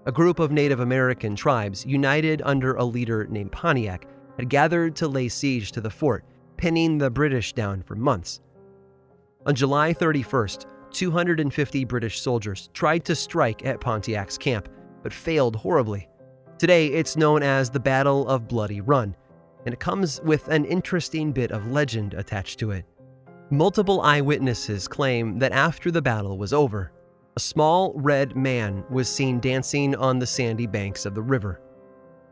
A 0.05 0.12
group 0.12 0.38
of 0.38 0.52
Native 0.52 0.81
American 0.81 1.35
tribes, 1.35 1.87
united 1.87 2.42
under 2.44 2.74
a 2.74 2.85
leader 2.85 3.26
named 3.29 3.52
Pontiac, 3.52 4.07
had 4.37 4.50
gathered 4.50 4.94
to 4.96 5.09
lay 5.09 5.29
siege 5.29 5.72
to 5.72 5.81
the 5.81 5.90
fort, 5.90 6.24
pinning 6.57 6.99
the 6.99 7.11
British 7.11 7.53
down 7.53 7.83
for 7.83 7.95
months. 7.95 8.40
On 9.47 9.55
July 9.55 9.92
31st, 9.95 10.66
250 10.90 11.85
British 11.85 12.21
soldiers 12.21 12.71
tried 12.73 13.05
to 13.05 13.14
strike 13.14 13.64
at 13.64 13.81
Pontiac's 13.81 14.38
camp, 14.38 14.69
but 15.03 15.12
failed 15.12 15.57
horribly. 15.57 16.09
Today, 16.59 16.88
it's 16.88 17.16
known 17.16 17.42
as 17.42 17.69
the 17.69 17.79
Battle 17.79 18.27
of 18.29 18.49
Bloody 18.49 18.81
Run, 18.81 19.14
and 19.66 19.73
it 19.75 19.81
comes 19.81 20.21
with 20.23 20.49
an 20.49 20.64
interesting 20.64 21.33
bit 21.33 21.51
of 21.51 21.71
legend 21.71 22.14
attached 22.14 22.59
to 22.61 22.71
it. 22.71 22.85
Multiple 23.51 24.01
eyewitnesses 24.01 24.88
claim 24.88 25.38
that 25.38 25.53
after 25.53 25.90
the 25.90 26.03
battle 26.03 26.38
was 26.38 26.53
over, 26.53 26.92
a 27.37 27.40
small 27.40 27.92
red 27.95 28.35
man 28.35 28.83
was 28.90 29.09
seen 29.09 29.38
dancing 29.38 29.95
on 29.95 30.19
the 30.19 30.27
sandy 30.27 30.66
banks 30.66 31.05
of 31.05 31.14
the 31.14 31.23
river. 31.23 31.61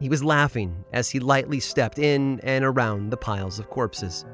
He 0.05 0.11
was 0.11 0.23
laughing 0.23 0.85
as 0.93 1.09
he 1.09 1.19
lightly 1.19 1.61
stepped 1.61 1.99
in 1.99 2.39
and 2.41 2.63
around 2.63 3.09
the 3.09 3.17
piles 3.17 3.59
of 3.59 3.71
corpses. 3.71 4.27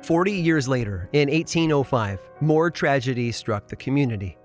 Forty 0.00 0.32
years 0.32 0.66
later, 0.66 1.10
in 1.12 1.28
1805, 1.28 2.18
more 2.40 2.70
tragedy 2.70 3.30
struck 3.30 3.68
the 3.68 3.76
community. 3.76 4.38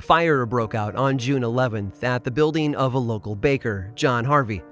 Fire 0.00 0.46
broke 0.46 0.74
out 0.74 0.96
on 0.96 1.18
June 1.18 1.42
11th 1.42 2.02
at 2.02 2.24
the 2.24 2.30
building 2.30 2.74
of 2.76 2.94
a 2.94 2.98
local 2.98 3.36
baker, 3.36 3.92
John 3.94 4.24
Harvey. 4.24 4.62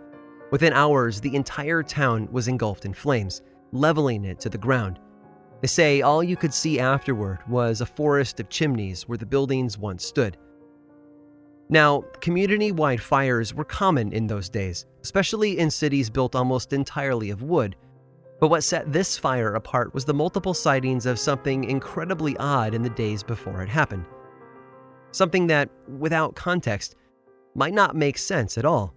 Within 0.51 0.73
hours, 0.73 1.21
the 1.21 1.37
entire 1.37 1.83
town 1.83 2.27
was 2.33 2.49
engulfed 2.49 2.87
in 2.87 2.95
flames, 2.95 3.43
leveling 3.73 4.25
it 4.25 4.41
to 4.41 4.49
the 4.49 4.57
ground. 4.57 4.99
They 5.61 5.69
say 5.69 6.01
all 6.01 6.25
you 6.25 6.37
could 6.37 6.55
see 6.55 6.81
afterward 6.81 7.41
was 7.51 7.83
a 7.83 7.87
forest 7.87 8.41
of 8.41 8.49
chimneys 8.49 9.07
where 9.07 9.19
the 9.19 9.27
buildings 9.27 9.77
once 9.77 10.07
stood. 10.07 10.39
Now, 11.73 12.03
community 12.21 12.71
wide 12.71 13.01
fires 13.01 13.55
were 13.55 13.65
common 13.65 14.13
in 14.13 14.27
those 14.27 14.51
days, 14.51 14.85
especially 15.03 15.59
in 15.59 15.71
cities 15.71 16.11
built 16.11 16.37
almost 16.37 16.75
entirely 16.75 17.31
of 17.31 17.43
wood. 17.43 17.77
But 18.41 18.49
what 18.49 18.63
set 18.63 18.93
this 18.93 19.17
fire 19.17 19.55
apart 19.55 19.95
was 19.95 20.05
the 20.05 20.13
multiple 20.13 20.53
sightings 20.53 21.07
of 21.07 21.19
something 21.19 21.65
incredibly 21.65 22.37
odd 22.37 22.75
in 22.75 22.83
the 22.83 22.91
days 22.91 23.23
before 23.23 23.63
it 23.63 23.71
happened. 23.71 24.05
Something 25.13 25.47
that, 25.47 25.71
without 25.99 26.37
context, 26.37 26.95
might 27.55 27.73
not 27.73 27.97
make 27.97 28.19
sense 28.19 28.59
at 28.59 28.67
all. 28.67 28.93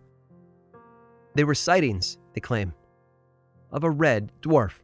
They 1.33 1.45
were 1.45 1.55
sightings, 1.55 2.17
they 2.33 2.41
claim, 2.41 2.73
of 3.71 3.85
a 3.85 3.89
red 3.89 4.33
dwarf. 4.41 4.81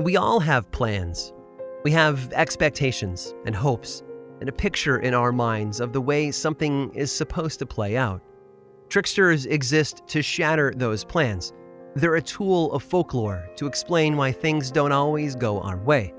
We 0.00 0.16
all 0.16 0.40
have 0.40 0.70
plans. 0.70 1.34
We 1.84 1.90
have 1.90 2.32
expectations 2.32 3.34
and 3.44 3.54
hopes 3.54 4.02
and 4.40 4.48
a 4.48 4.52
picture 4.52 4.98
in 4.98 5.12
our 5.12 5.30
minds 5.30 5.78
of 5.78 5.92
the 5.92 6.00
way 6.00 6.30
something 6.30 6.90
is 6.94 7.12
supposed 7.12 7.58
to 7.58 7.66
play 7.66 7.98
out. 7.98 8.22
Tricksters 8.88 9.44
exist 9.44 10.00
to 10.06 10.22
shatter 10.22 10.72
those 10.74 11.04
plans. 11.04 11.52
They're 11.96 12.14
a 12.14 12.22
tool 12.22 12.72
of 12.72 12.82
folklore 12.82 13.46
to 13.56 13.66
explain 13.66 14.16
why 14.16 14.32
things 14.32 14.70
don't 14.70 14.90
always 14.90 15.36
go 15.36 15.60
our 15.60 15.76
way, 15.76 16.14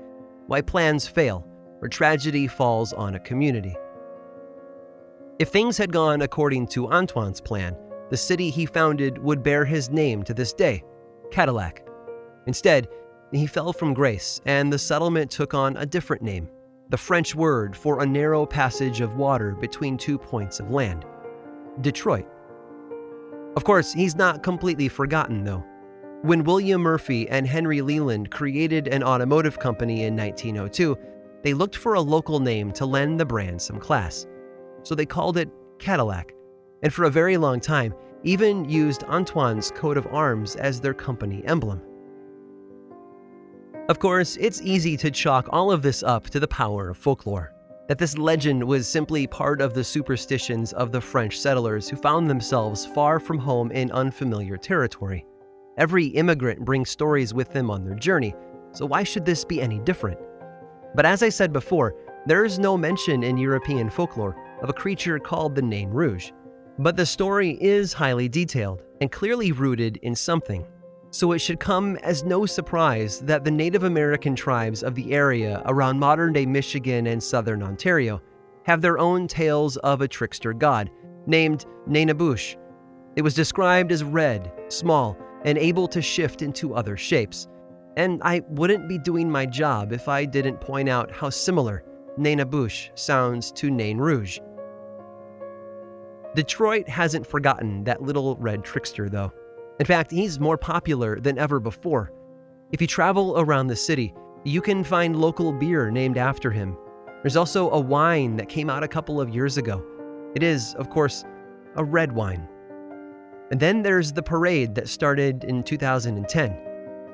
why 0.46 0.60
plans 0.60 1.08
fail, 1.08 1.44
or 1.80 1.88
tragedy 1.88 2.46
falls 2.46 2.92
on 2.92 3.16
a 3.16 3.20
community. 3.20 3.74
If 5.40 5.48
things 5.48 5.76
had 5.76 5.92
gone 5.92 6.22
according 6.22 6.68
to 6.68 6.92
Antoine's 6.92 7.40
plan, 7.40 7.76
the 8.10 8.16
city 8.16 8.48
he 8.48 8.64
founded 8.64 9.18
would 9.18 9.42
bear 9.42 9.64
his 9.64 9.90
name 9.90 10.22
to 10.22 10.34
this 10.34 10.52
day 10.52 10.84
Cadillac. 11.32 11.84
Instead, 12.46 12.88
he 13.32 13.46
fell 13.46 13.72
from 13.72 13.94
grace, 13.94 14.40
and 14.44 14.72
the 14.72 14.78
settlement 14.78 15.30
took 15.30 15.54
on 15.54 15.76
a 15.76 15.86
different 15.86 16.22
name 16.22 16.48
the 16.92 16.98
French 16.98 17.34
word 17.34 17.74
for 17.74 18.02
a 18.02 18.06
narrow 18.06 18.44
passage 18.44 19.00
of 19.00 19.16
water 19.16 19.52
between 19.52 19.96
two 19.96 20.18
points 20.18 20.60
of 20.60 20.70
land 20.70 21.06
Detroit. 21.80 22.26
Of 23.56 23.64
course, 23.64 23.94
he's 23.94 24.14
not 24.14 24.42
completely 24.42 24.88
forgotten, 24.88 25.42
though. 25.42 25.64
When 26.20 26.44
William 26.44 26.82
Murphy 26.82 27.28
and 27.30 27.46
Henry 27.46 27.80
Leland 27.80 28.30
created 28.30 28.88
an 28.88 29.02
automotive 29.02 29.58
company 29.58 30.04
in 30.04 30.14
1902, 30.14 30.96
they 31.42 31.54
looked 31.54 31.76
for 31.76 31.94
a 31.94 32.00
local 32.00 32.40
name 32.40 32.72
to 32.72 32.84
lend 32.84 33.18
the 33.18 33.24
brand 33.24 33.60
some 33.60 33.80
class. 33.80 34.26
So 34.82 34.94
they 34.94 35.06
called 35.06 35.38
it 35.38 35.50
Cadillac, 35.78 36.34
and 36.82 36.92
for 36.92 37.04
a 37.04 37.10
very 37.10 37.38
long 37.38 37.58
time, 37.58 37.94
even 38.22 38.68
used 38.68 39.02
Antoine's 39.04 39.70
coat 39.70 39.96
of 39.96 40.06
arms 40.08 40.56
as 40.56 40.80
their 40.80 40.94
company 40.94 41.42
emblem. 41.46 41.80
Of 43.88 43.98
course, 43.98 44.36
it's 44.40 44.62
easy 44.62 44.96
to 44.98 45.10
chalk 45.10 45.48
all 45.50 45.72
of 45.72 45.82
this 45.82 46.04
up 46.04 46.30
to 46.30 46.38
the 46.38 46.46
power 46.46 46.90
of 46.90 46.96
folklore. 46.96 47.52
That 47.88 47.98
this 47.98 48.16
legend 48.16 48.62
was 48.62 48.86
simply 48.86 49.26
part 49.26 49.60
of 49.60 49.74
the 49.74 49.82
superstitions 49.82 50.72
of 50.72 50.92
the 50.92 51.00
French 51.00 51.40
settlers 51.40 51.88
who 51.88 51.96
found 51.96 52.30
themselves 52.30 52.86
far 52.86 53.18
from 53.18 53.38
home 53.38 53.72
in 53.72 53.90
unfamiliar 53.90 54.56
territory. 54.56 55.26
Every 55.78 56.06
immigrant 56.06 56.64
brings 56.64 56.90
stories 56.90 57.34
with 57.34 57.52
them 57.52 57.72
on 57.72 57.84
their 57.84 57.96
journey, 57.96 58.34
so 58.70 58.86
why 58.86 59.02
should 59.02 59.26
this 59.26 59.44
be 59.44 59.60
any 59.60 59.80
different? 59.80 60.18
But 60.94 61.04
as 61.04 61.24
I 61.24 61.28
said 61.28 61.52
before, 61.52 61.96
there 62.24 62.44
is 62.44 62.60
no 62.60 62.78
mention 62.78 63.24
in 63.24 63.36
European 63.36 63.90
folklore 63.90 64.36
of 64.62 64.70
a 64.70 64.74
creature 64.74 65.18
called 65.18 65.56
the 65.56 65.62
Nain 65.62 65.90
Rouge. 65.90 66.30
But 66.78 66.96
the 66.96 67.04
story 67.04 67.58
is 67.60 67.92
highly 67.92 68.28
detailed 68.28 68.82
and 69.00 69.10
clearly 69.10 69.50
rooted 69.50 69.96
in 70.02 70.14
something 70.14 70.64
so 71.12 71.32
it 71.32 71.38
should 71.38 71.60
come 71.60 71.96
as 71.98 72.24
no 72.24 72.46
surprise 72.46 73.20
that 73.20 73.44
the 73.44 73.50
Native 73.50 73.84
American 73.84 74.34
tribes 74.34 74.82
of 74.82 74.94
the 74.94 75.12
area 75.12 75.62
around 75.66 75.98
modern 75.98 76.32
day 76.32 76.46
Michigan 76.46 77.06
and 77.06 77.22
southern 77.22 77.62
Ontario 77.62 78.20
have 78.64 78.80
their 78.80 78.98
own 78.98 79.28
tales 79.28 79.76
of 79.78 80.00
a 80.00 80.08
trickster 80.08 80.54
god 80.54 80.90
named 81.26 81.66
Nanabush. 81.86 82.56
It 83.14 83.22
was 83.22 83.34
described 83.34 83.92
as 83.92 84.02
red, 84.02 84.50
small, 84.68 85.18
and 85.44 85.58
able 85.58 85.86
to 85.88 86.00
shift 86.00 86.40
into 86.40 86.74
other 86.74 86.96
shapes. 86.96 87.46
And 87.98 88.22
I 88.24 88.40
wouldn't 88.48 88.88
be 88.88 88.96
doing 88.96 89.30
my 89.30 89.44
job 89.44 89.92
if 89.92 90.08
I 90.08 90.24
didn't 90.24 90.62
point 90.62 90.88
out 90.88 91.12
how 91.12 91.28
similar 91.28 91.84
Nanabush 92.18 92.88
sounds 92.98 93.52
to 93.52 93.70
Nain 93.70 93.98
Rouge. 93.98 94.38
Detroit 96.34 96.88
hasn't 96.88 97.26
forgotten 97.26 97.84
that 97.84 98.00
little 98.00 98.36
red 98.36 98.64
trickster, 98.64 99.10
though. 99.10 99.30
In 99.80 99.86
fact, 99.86 100.10
he's 100.10 100.38
more 100.38 100.58
popular 100.58 101.18
than 101.18 101.38
ever 101.38 101.58
before. 101.58 102.12
If 102.72 102.80
you 102.80 102.86
travel 102.86 103.38
around 103.38 103.66
the 103.66 103.76
city, 103.76 104.14
you 104.44 104.60
can 104.60 104.84
find 104.84 105.16
local 105.16 105.52
beer 105.52 105.90
named 105.90 106.18
after 106.18 106.50
him. 106.50 106.76
There's 107.22 107.36
also 107.36 107.70
a 107.70 107.80
wine 107.80 108.36
that 108.36 108.48
came 108.48 108.68
out 108.68 108.82
a 108.82 108.88
couple 108.88 109.20
of 109.20 109.30
years 109.30 109.56
ago. 109.56 109.84
It 110.34 110.42
is, 110.42 110.74
of 110.74 110.90
course, 110.90 111.24
a 111.76 111.84
red 111.84 112.12
wine. 112.12 112.48
And 113.50 113.60
then 113.60 113.82
there's 113.82 114.12
the 114.12 114.22
parade 114.22 114.74
that 114.74 114.88
started 114.88 115.44
in 115.44 115.62
2010. 115.62 116.58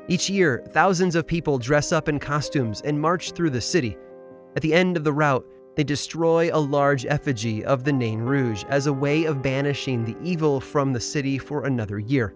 Each 0.08 0.30
year, 0.30 0.64
thousands 0.70 1.14
of 1.14 1.26
people 1.26 1.58
dress 1.58 1.92
up 1.92 2.08
in 2.08 2.18
costumes 2.18 2.80
and 2.82 3.00
march 3.00 3.32
through 3.32 3.50
the 3.50 3.60
city. 3.60 3.96
At 4.56 4.62
the 4.62 4.72
end 4.72 4.96
of 4.96 5.04
the 5.04 5.12
route, 5.12 5.46
they 5.76 5.84
destroy 5.84 6.50
a 6.52 6.58
large 6.58 7.06
effigy 7.06 7.64
of 7.64 7.84
the 7.84 7.92
Nain 7.92 8.20
Rouge 8.20 8.64
as 8.68 8.86
a 8.86 8.92
way 8.92 9.24
of 9.26 9.42
banishing 9.42 10.04
the 10.04 10.16
evil 10.22 10.60
from 10.60 10.92
the 10.92 11.00
city 11.00 11.38
for 11.38 11.66
another 11.66 11.98
year 11.98 12.34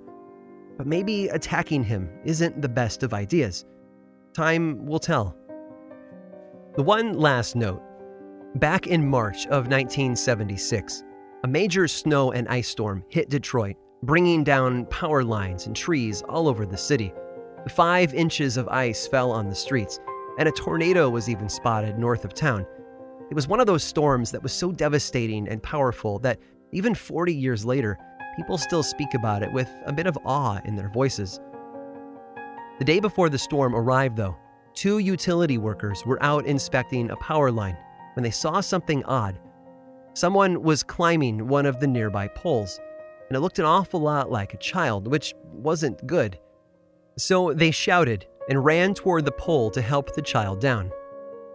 but 0.77 0.87
maybe 0.87 1.29
attacking 1.29 1.85
him 1.85 2.09
isn't 2.25 2.61
the 2.61 2.69
best 2.69 3.03
of 3.03 3.15
ideas. 3.15 3.65
Time 4.35 4.87
will 4.87 4.99
tell. 4.99 5.37
The 6.77 6.83
one 6.83 7.15
last 7.15 7.55
note 7.55 7.83
back 8.57 8.87
in 8.87 9.09
March 9.09 9.47
of 9.47 9.69
1976, 9.69 11.05
a 11.45 11.49
major 11.49 11.89
snow 11.89 12.33
and 12.33 12.49
ice 12.49 12.69
storm 12.69 13.05
hit 13.09 13.29
Detroit, 13.29 13.77
bringing 14.03 14.45
down 14.45 14.87
power 14.87 15.23
lines 15.23 15.67
and 15.67 15.77
trees 15.77 16.23
all 16.29 16.49
over 16.49 16.67
the 16.67 16.77
city. 16.77 17.13
Five 17.69 18.15
inches 18.15 18.57
of 18.57 18.69
ice 18.69 19.07
fell 19.07 19.31
on 19.31 19.49
the 19.49 19.55
streets, 19.55 20.01
and 20.39 20.49
a 20.49 20.53
tornado 20.53 21.09
was 21.09 21.29
even 21.29 21.49
spotted 21.49 21.99
north 21.99 22.25
of 22.25 22.35
town. 22.35 22.67
It 23.31 23.35
was 23.35 23.49
one 23.49 23.61
of 23.61 23.67
those 23.67 23.85
storms 23.85 24.31
that 24.33 24.43
was 24.43 24.53
so 24.53 24.73
devastating 24.73 25.49
and 25.49 25.63
powerful 25.63 26.19
that 26.21 26.39
even 26.73 26.95
40 26.95 27.35
years 27.35 27.65
later, 27.65 27.99
people 28.37 28.59
still 28.59 28.83
speak 28.83 29.15
about 29.15 29.43
it 29.43 29.53
with 29.53 29.71
a 29.87 29.93
bit 29.93 30.07
of 30.07 30.19
awe 30.25 30.61
in 30.65 30.77
their 30.77 30.89
voices. 30.89 31.41
The 32.79 32.85
day 32.85 33.01
before 33.01 33.29
the 33.29 33.39
storm 33.39 33.75
arrived, 33.75 34.17
though, 34.17 34.37
two 34.75 34.99
utility 34.99 35.59
workers 35.59 36.05
were 36.07 36.23
out 36.23 36.47
inspecting 36.47 37.11
a 37.11 37.17
power 37.17 37.51
line 37.51 37.77
when 38.15 38.25
they 38.25 38.31
saw 38.31 38.61
something 38.61 39.05
odd. 39.05 39.39
Someone 40.15 40.63
was 40.63 40.83
climbing 40.83 41.49
one 41.49 41.67
of 41.67 41.81
the 41.81 41.87
nearby 41.87 42.29
poles, 42.29 42.81
and 43.29 43.37
it 43.37 43.41
looked 43.41 43.59
an 43.59 43.65
awful 43.65 44.01
lot 44.01 44.31
like 44.31 44.53
a 44.53 44.59
child, 44.59 45.07
which 45.07 45.35
wasn't 45.45 46.07
good. 46.07 46.39
So 47.17 47.53
they 47.53 47.71
shouted 47.71 48.27
and 48.49 48.65
ran 48.65 48.95
toward 48.95 49.25
the 49.25 49.33
pole 49.33 49.71
to 49.71 49.81
help 49.81 50.15
the 50.15 50.23
child 50.23 50.61
down. 50.61 50.91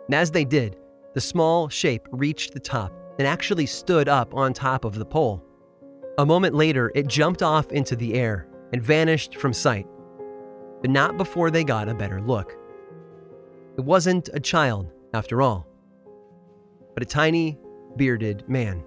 And 0.07 0.15
as 0.15 0.31
they 0.31 0.45
did, 0.45 0.77
the 1.13 1.21
small 1.21 1.67
shape 1.67 2.07
reached 2.11 2.53
the 2.53 2.59
top 2.59 2.93
and 3.19 3.27
actually 3.27 3.65
stood 3.65 4.07
up 4.07 4.33
on 4.33 4.53
top 4.53 4.85
of 4.85 4.95
the 4.95 5.05
pole. 5.05 5.43
A 6.19 6.25
moment 6.25 6.55
later, 6.55 6.91
it 6.95 7.05
jumped 7.05 7.43
off 7.43 7.71
into 7.71 7.95
the 7.95 8.15
air 8.15 8.47
and 8.73 8.81
vanished 8.81 9.35
from 9.35 9.53
sight, 9.53 9.85
but 10.81 10.89
not 10.89 11.15
before 11.15 11.51
they 11.51 11.63
got 11.63 11.89
a 11.89 11.93
better 11.93 12.19
look. 12.19 12.57
It 13.77 13.81
wasn't 13.81 14.29
a 14.33 14.39
child, 14.39 14.91
after 15.13 15.43
all, 15.43 15.67
but 16.95 17.03
a 17.03 17.05
tiny, 17.05 17.59
bearded 17.97 18.49
man. 18.49 18.83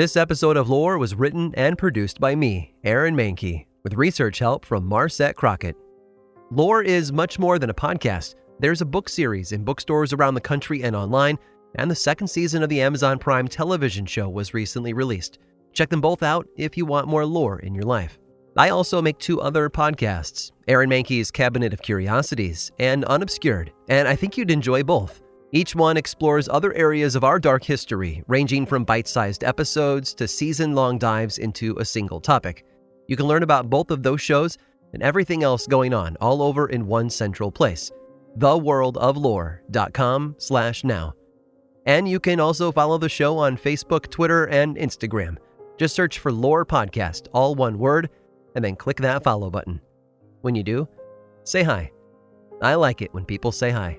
This 0.00 0.16
episode 0.16 0.56
of 0.56 0.70
Lore 0.70 0.96
was 0.96 1.14
written 1.14 1.52
and 1.58 1.76
produced 1.76 2.20
by 2.20 2.34
me, 2.34 2.72
Aaron 2.84 3.14
Mahnke, 3.14 3.66
with 3.84 3.92
research 3.92 4.38
help 4.38 4.64
from 4.64 4.88
Marset 4.88 5.34
Crockett. 5.34 5.76
Lore 6.50 6.82
is 6.82 7.12
much 7.12 7.38
more 7.38 7.58
than 7.58 7.68
a 7.68 7.74
podcast. 7.74 8.34
There's 8.60 8.80
a 8.80 8.86
book 8.86 9.10
series 9.10 9.52
in 9.52 9.62
bookstores 9.62 10.14
around 10.14 10.32
the 10.32 10.40
country 10.40 10.84
and 10.84 10.96
online, 10.96 11.38
and 11.74 11.90
the 11.90 11.94
second 11.94 12.28
season 12.28 12.62
of 12.62 12.70
the 12.70 12.80
Amazon 12.80 13.18
Prime 13.18 13.46
television 13.46 14.06
show 14.06 14.30
was 14.30 14.54
recently 14.54 14.94
released. 14.94 15.38
Check 15.74 15.90
them 15.90 16.00
both 16.00 16.22
out 16.22 16.48
if 16.56 16.78
you 16.78 16.86
want 16.86 17.06
more 17.06 17.26
lore 17.26 17.58
in 17.58 17.74
your 17.74 17.84
life. 17.84 18.18
I 18.56 18.70
also 18.70 19.02
make 19.02 19.18
two 19.18 19.42
other 19.42 19.68
podcasts 19.68 20.50
Aaron 20.66 20.88
Mahnke's 20.88 21.30
Cabinet 21.30 21.74
of 21.74 21.82
Curiosities 21.82 22.72
and 22.78 23.04
Unobscured, 23.04 23.70
and 23.90 24.08
I 24.08 24.16
think 24.16 24.38
you'd 24.38 24.50
enjoy 24.50 24.82
both. 24.82 25.20
Each 25.52 25.74
one 25.74 25.96
explores 25.96 26.48
other 26.48 26.72
areas 26.74 27.16
of 27.16 27.24
our 27.24 27.40
dark 27.40 27.64
history, 27.64 28.22
ranging 28.28 28.66
from 28.66 28.84
bite 28.84 29.08
sized 29.08 29.42
episodes 29.42 30.14
to 30.14 30.28
season 30.28 30.74
long 30.74 30.96
dives 30.96 31.38
into 31.38 31.76
a 31.78 31.84
single 31.84 32.20
topic. 32.20 32.64
You 33.08 33.16
can 33.16 33.26
learn 33.26 33.42
about 33.42 33.68
both 33.68 33.90
of 33.90 34.04
those 34.04 34.20
shows 34.20 34.56
and 34.92 35.02
everything 35.02 35.42
else 35.42 35.66
going 35.66 35.92
on 35.92 36.16
all 36.20 36.42
over 36.42 36.68
in 36.68 36.86
one 36.86 37.10
central 37.10 37.50
place 37.50 37.90
theworldoflore.com 38.38 40.36
slash 40.38 40.84
now. 40.84 41.14
And 41.86 42.08
you 42.08 42.20
can 42.20 42.38
also 42.38 42.70
follow 42.70 42.96
the 42.96 43.08
show 43.08 43.36
on 43.38 43.56
Facebook, 43.56 44.08
Twitter, 44.08 44.44
and 44.44 44.76
Instagram. 44.76 45.36
Just 45.78 45.96
search 45.96 46.20
for 46.20 46.30
Lore 46.30 46.64
Podcast, 46.64 47.26
all 47.32 47.56
one 47.56 47.76
word, 47.76 48.08
and 48.54 48.64
then 48.64 48.76
click 48.76 48.98
that 48.98 49.24
follow 49.24 49.50
button. 49.50 49.80
When 50.42 50.54
you 50.54 50.62
do, 50.62 50.86
say 51.42 51.64
hi. 51.64 51.90
I 52.62 52.74
like 52.74 53.02
it 53.02 53.12
when 53.12 53.24
people 53.24 53.50
say 53.50 53.70
hi. 53.70 53.98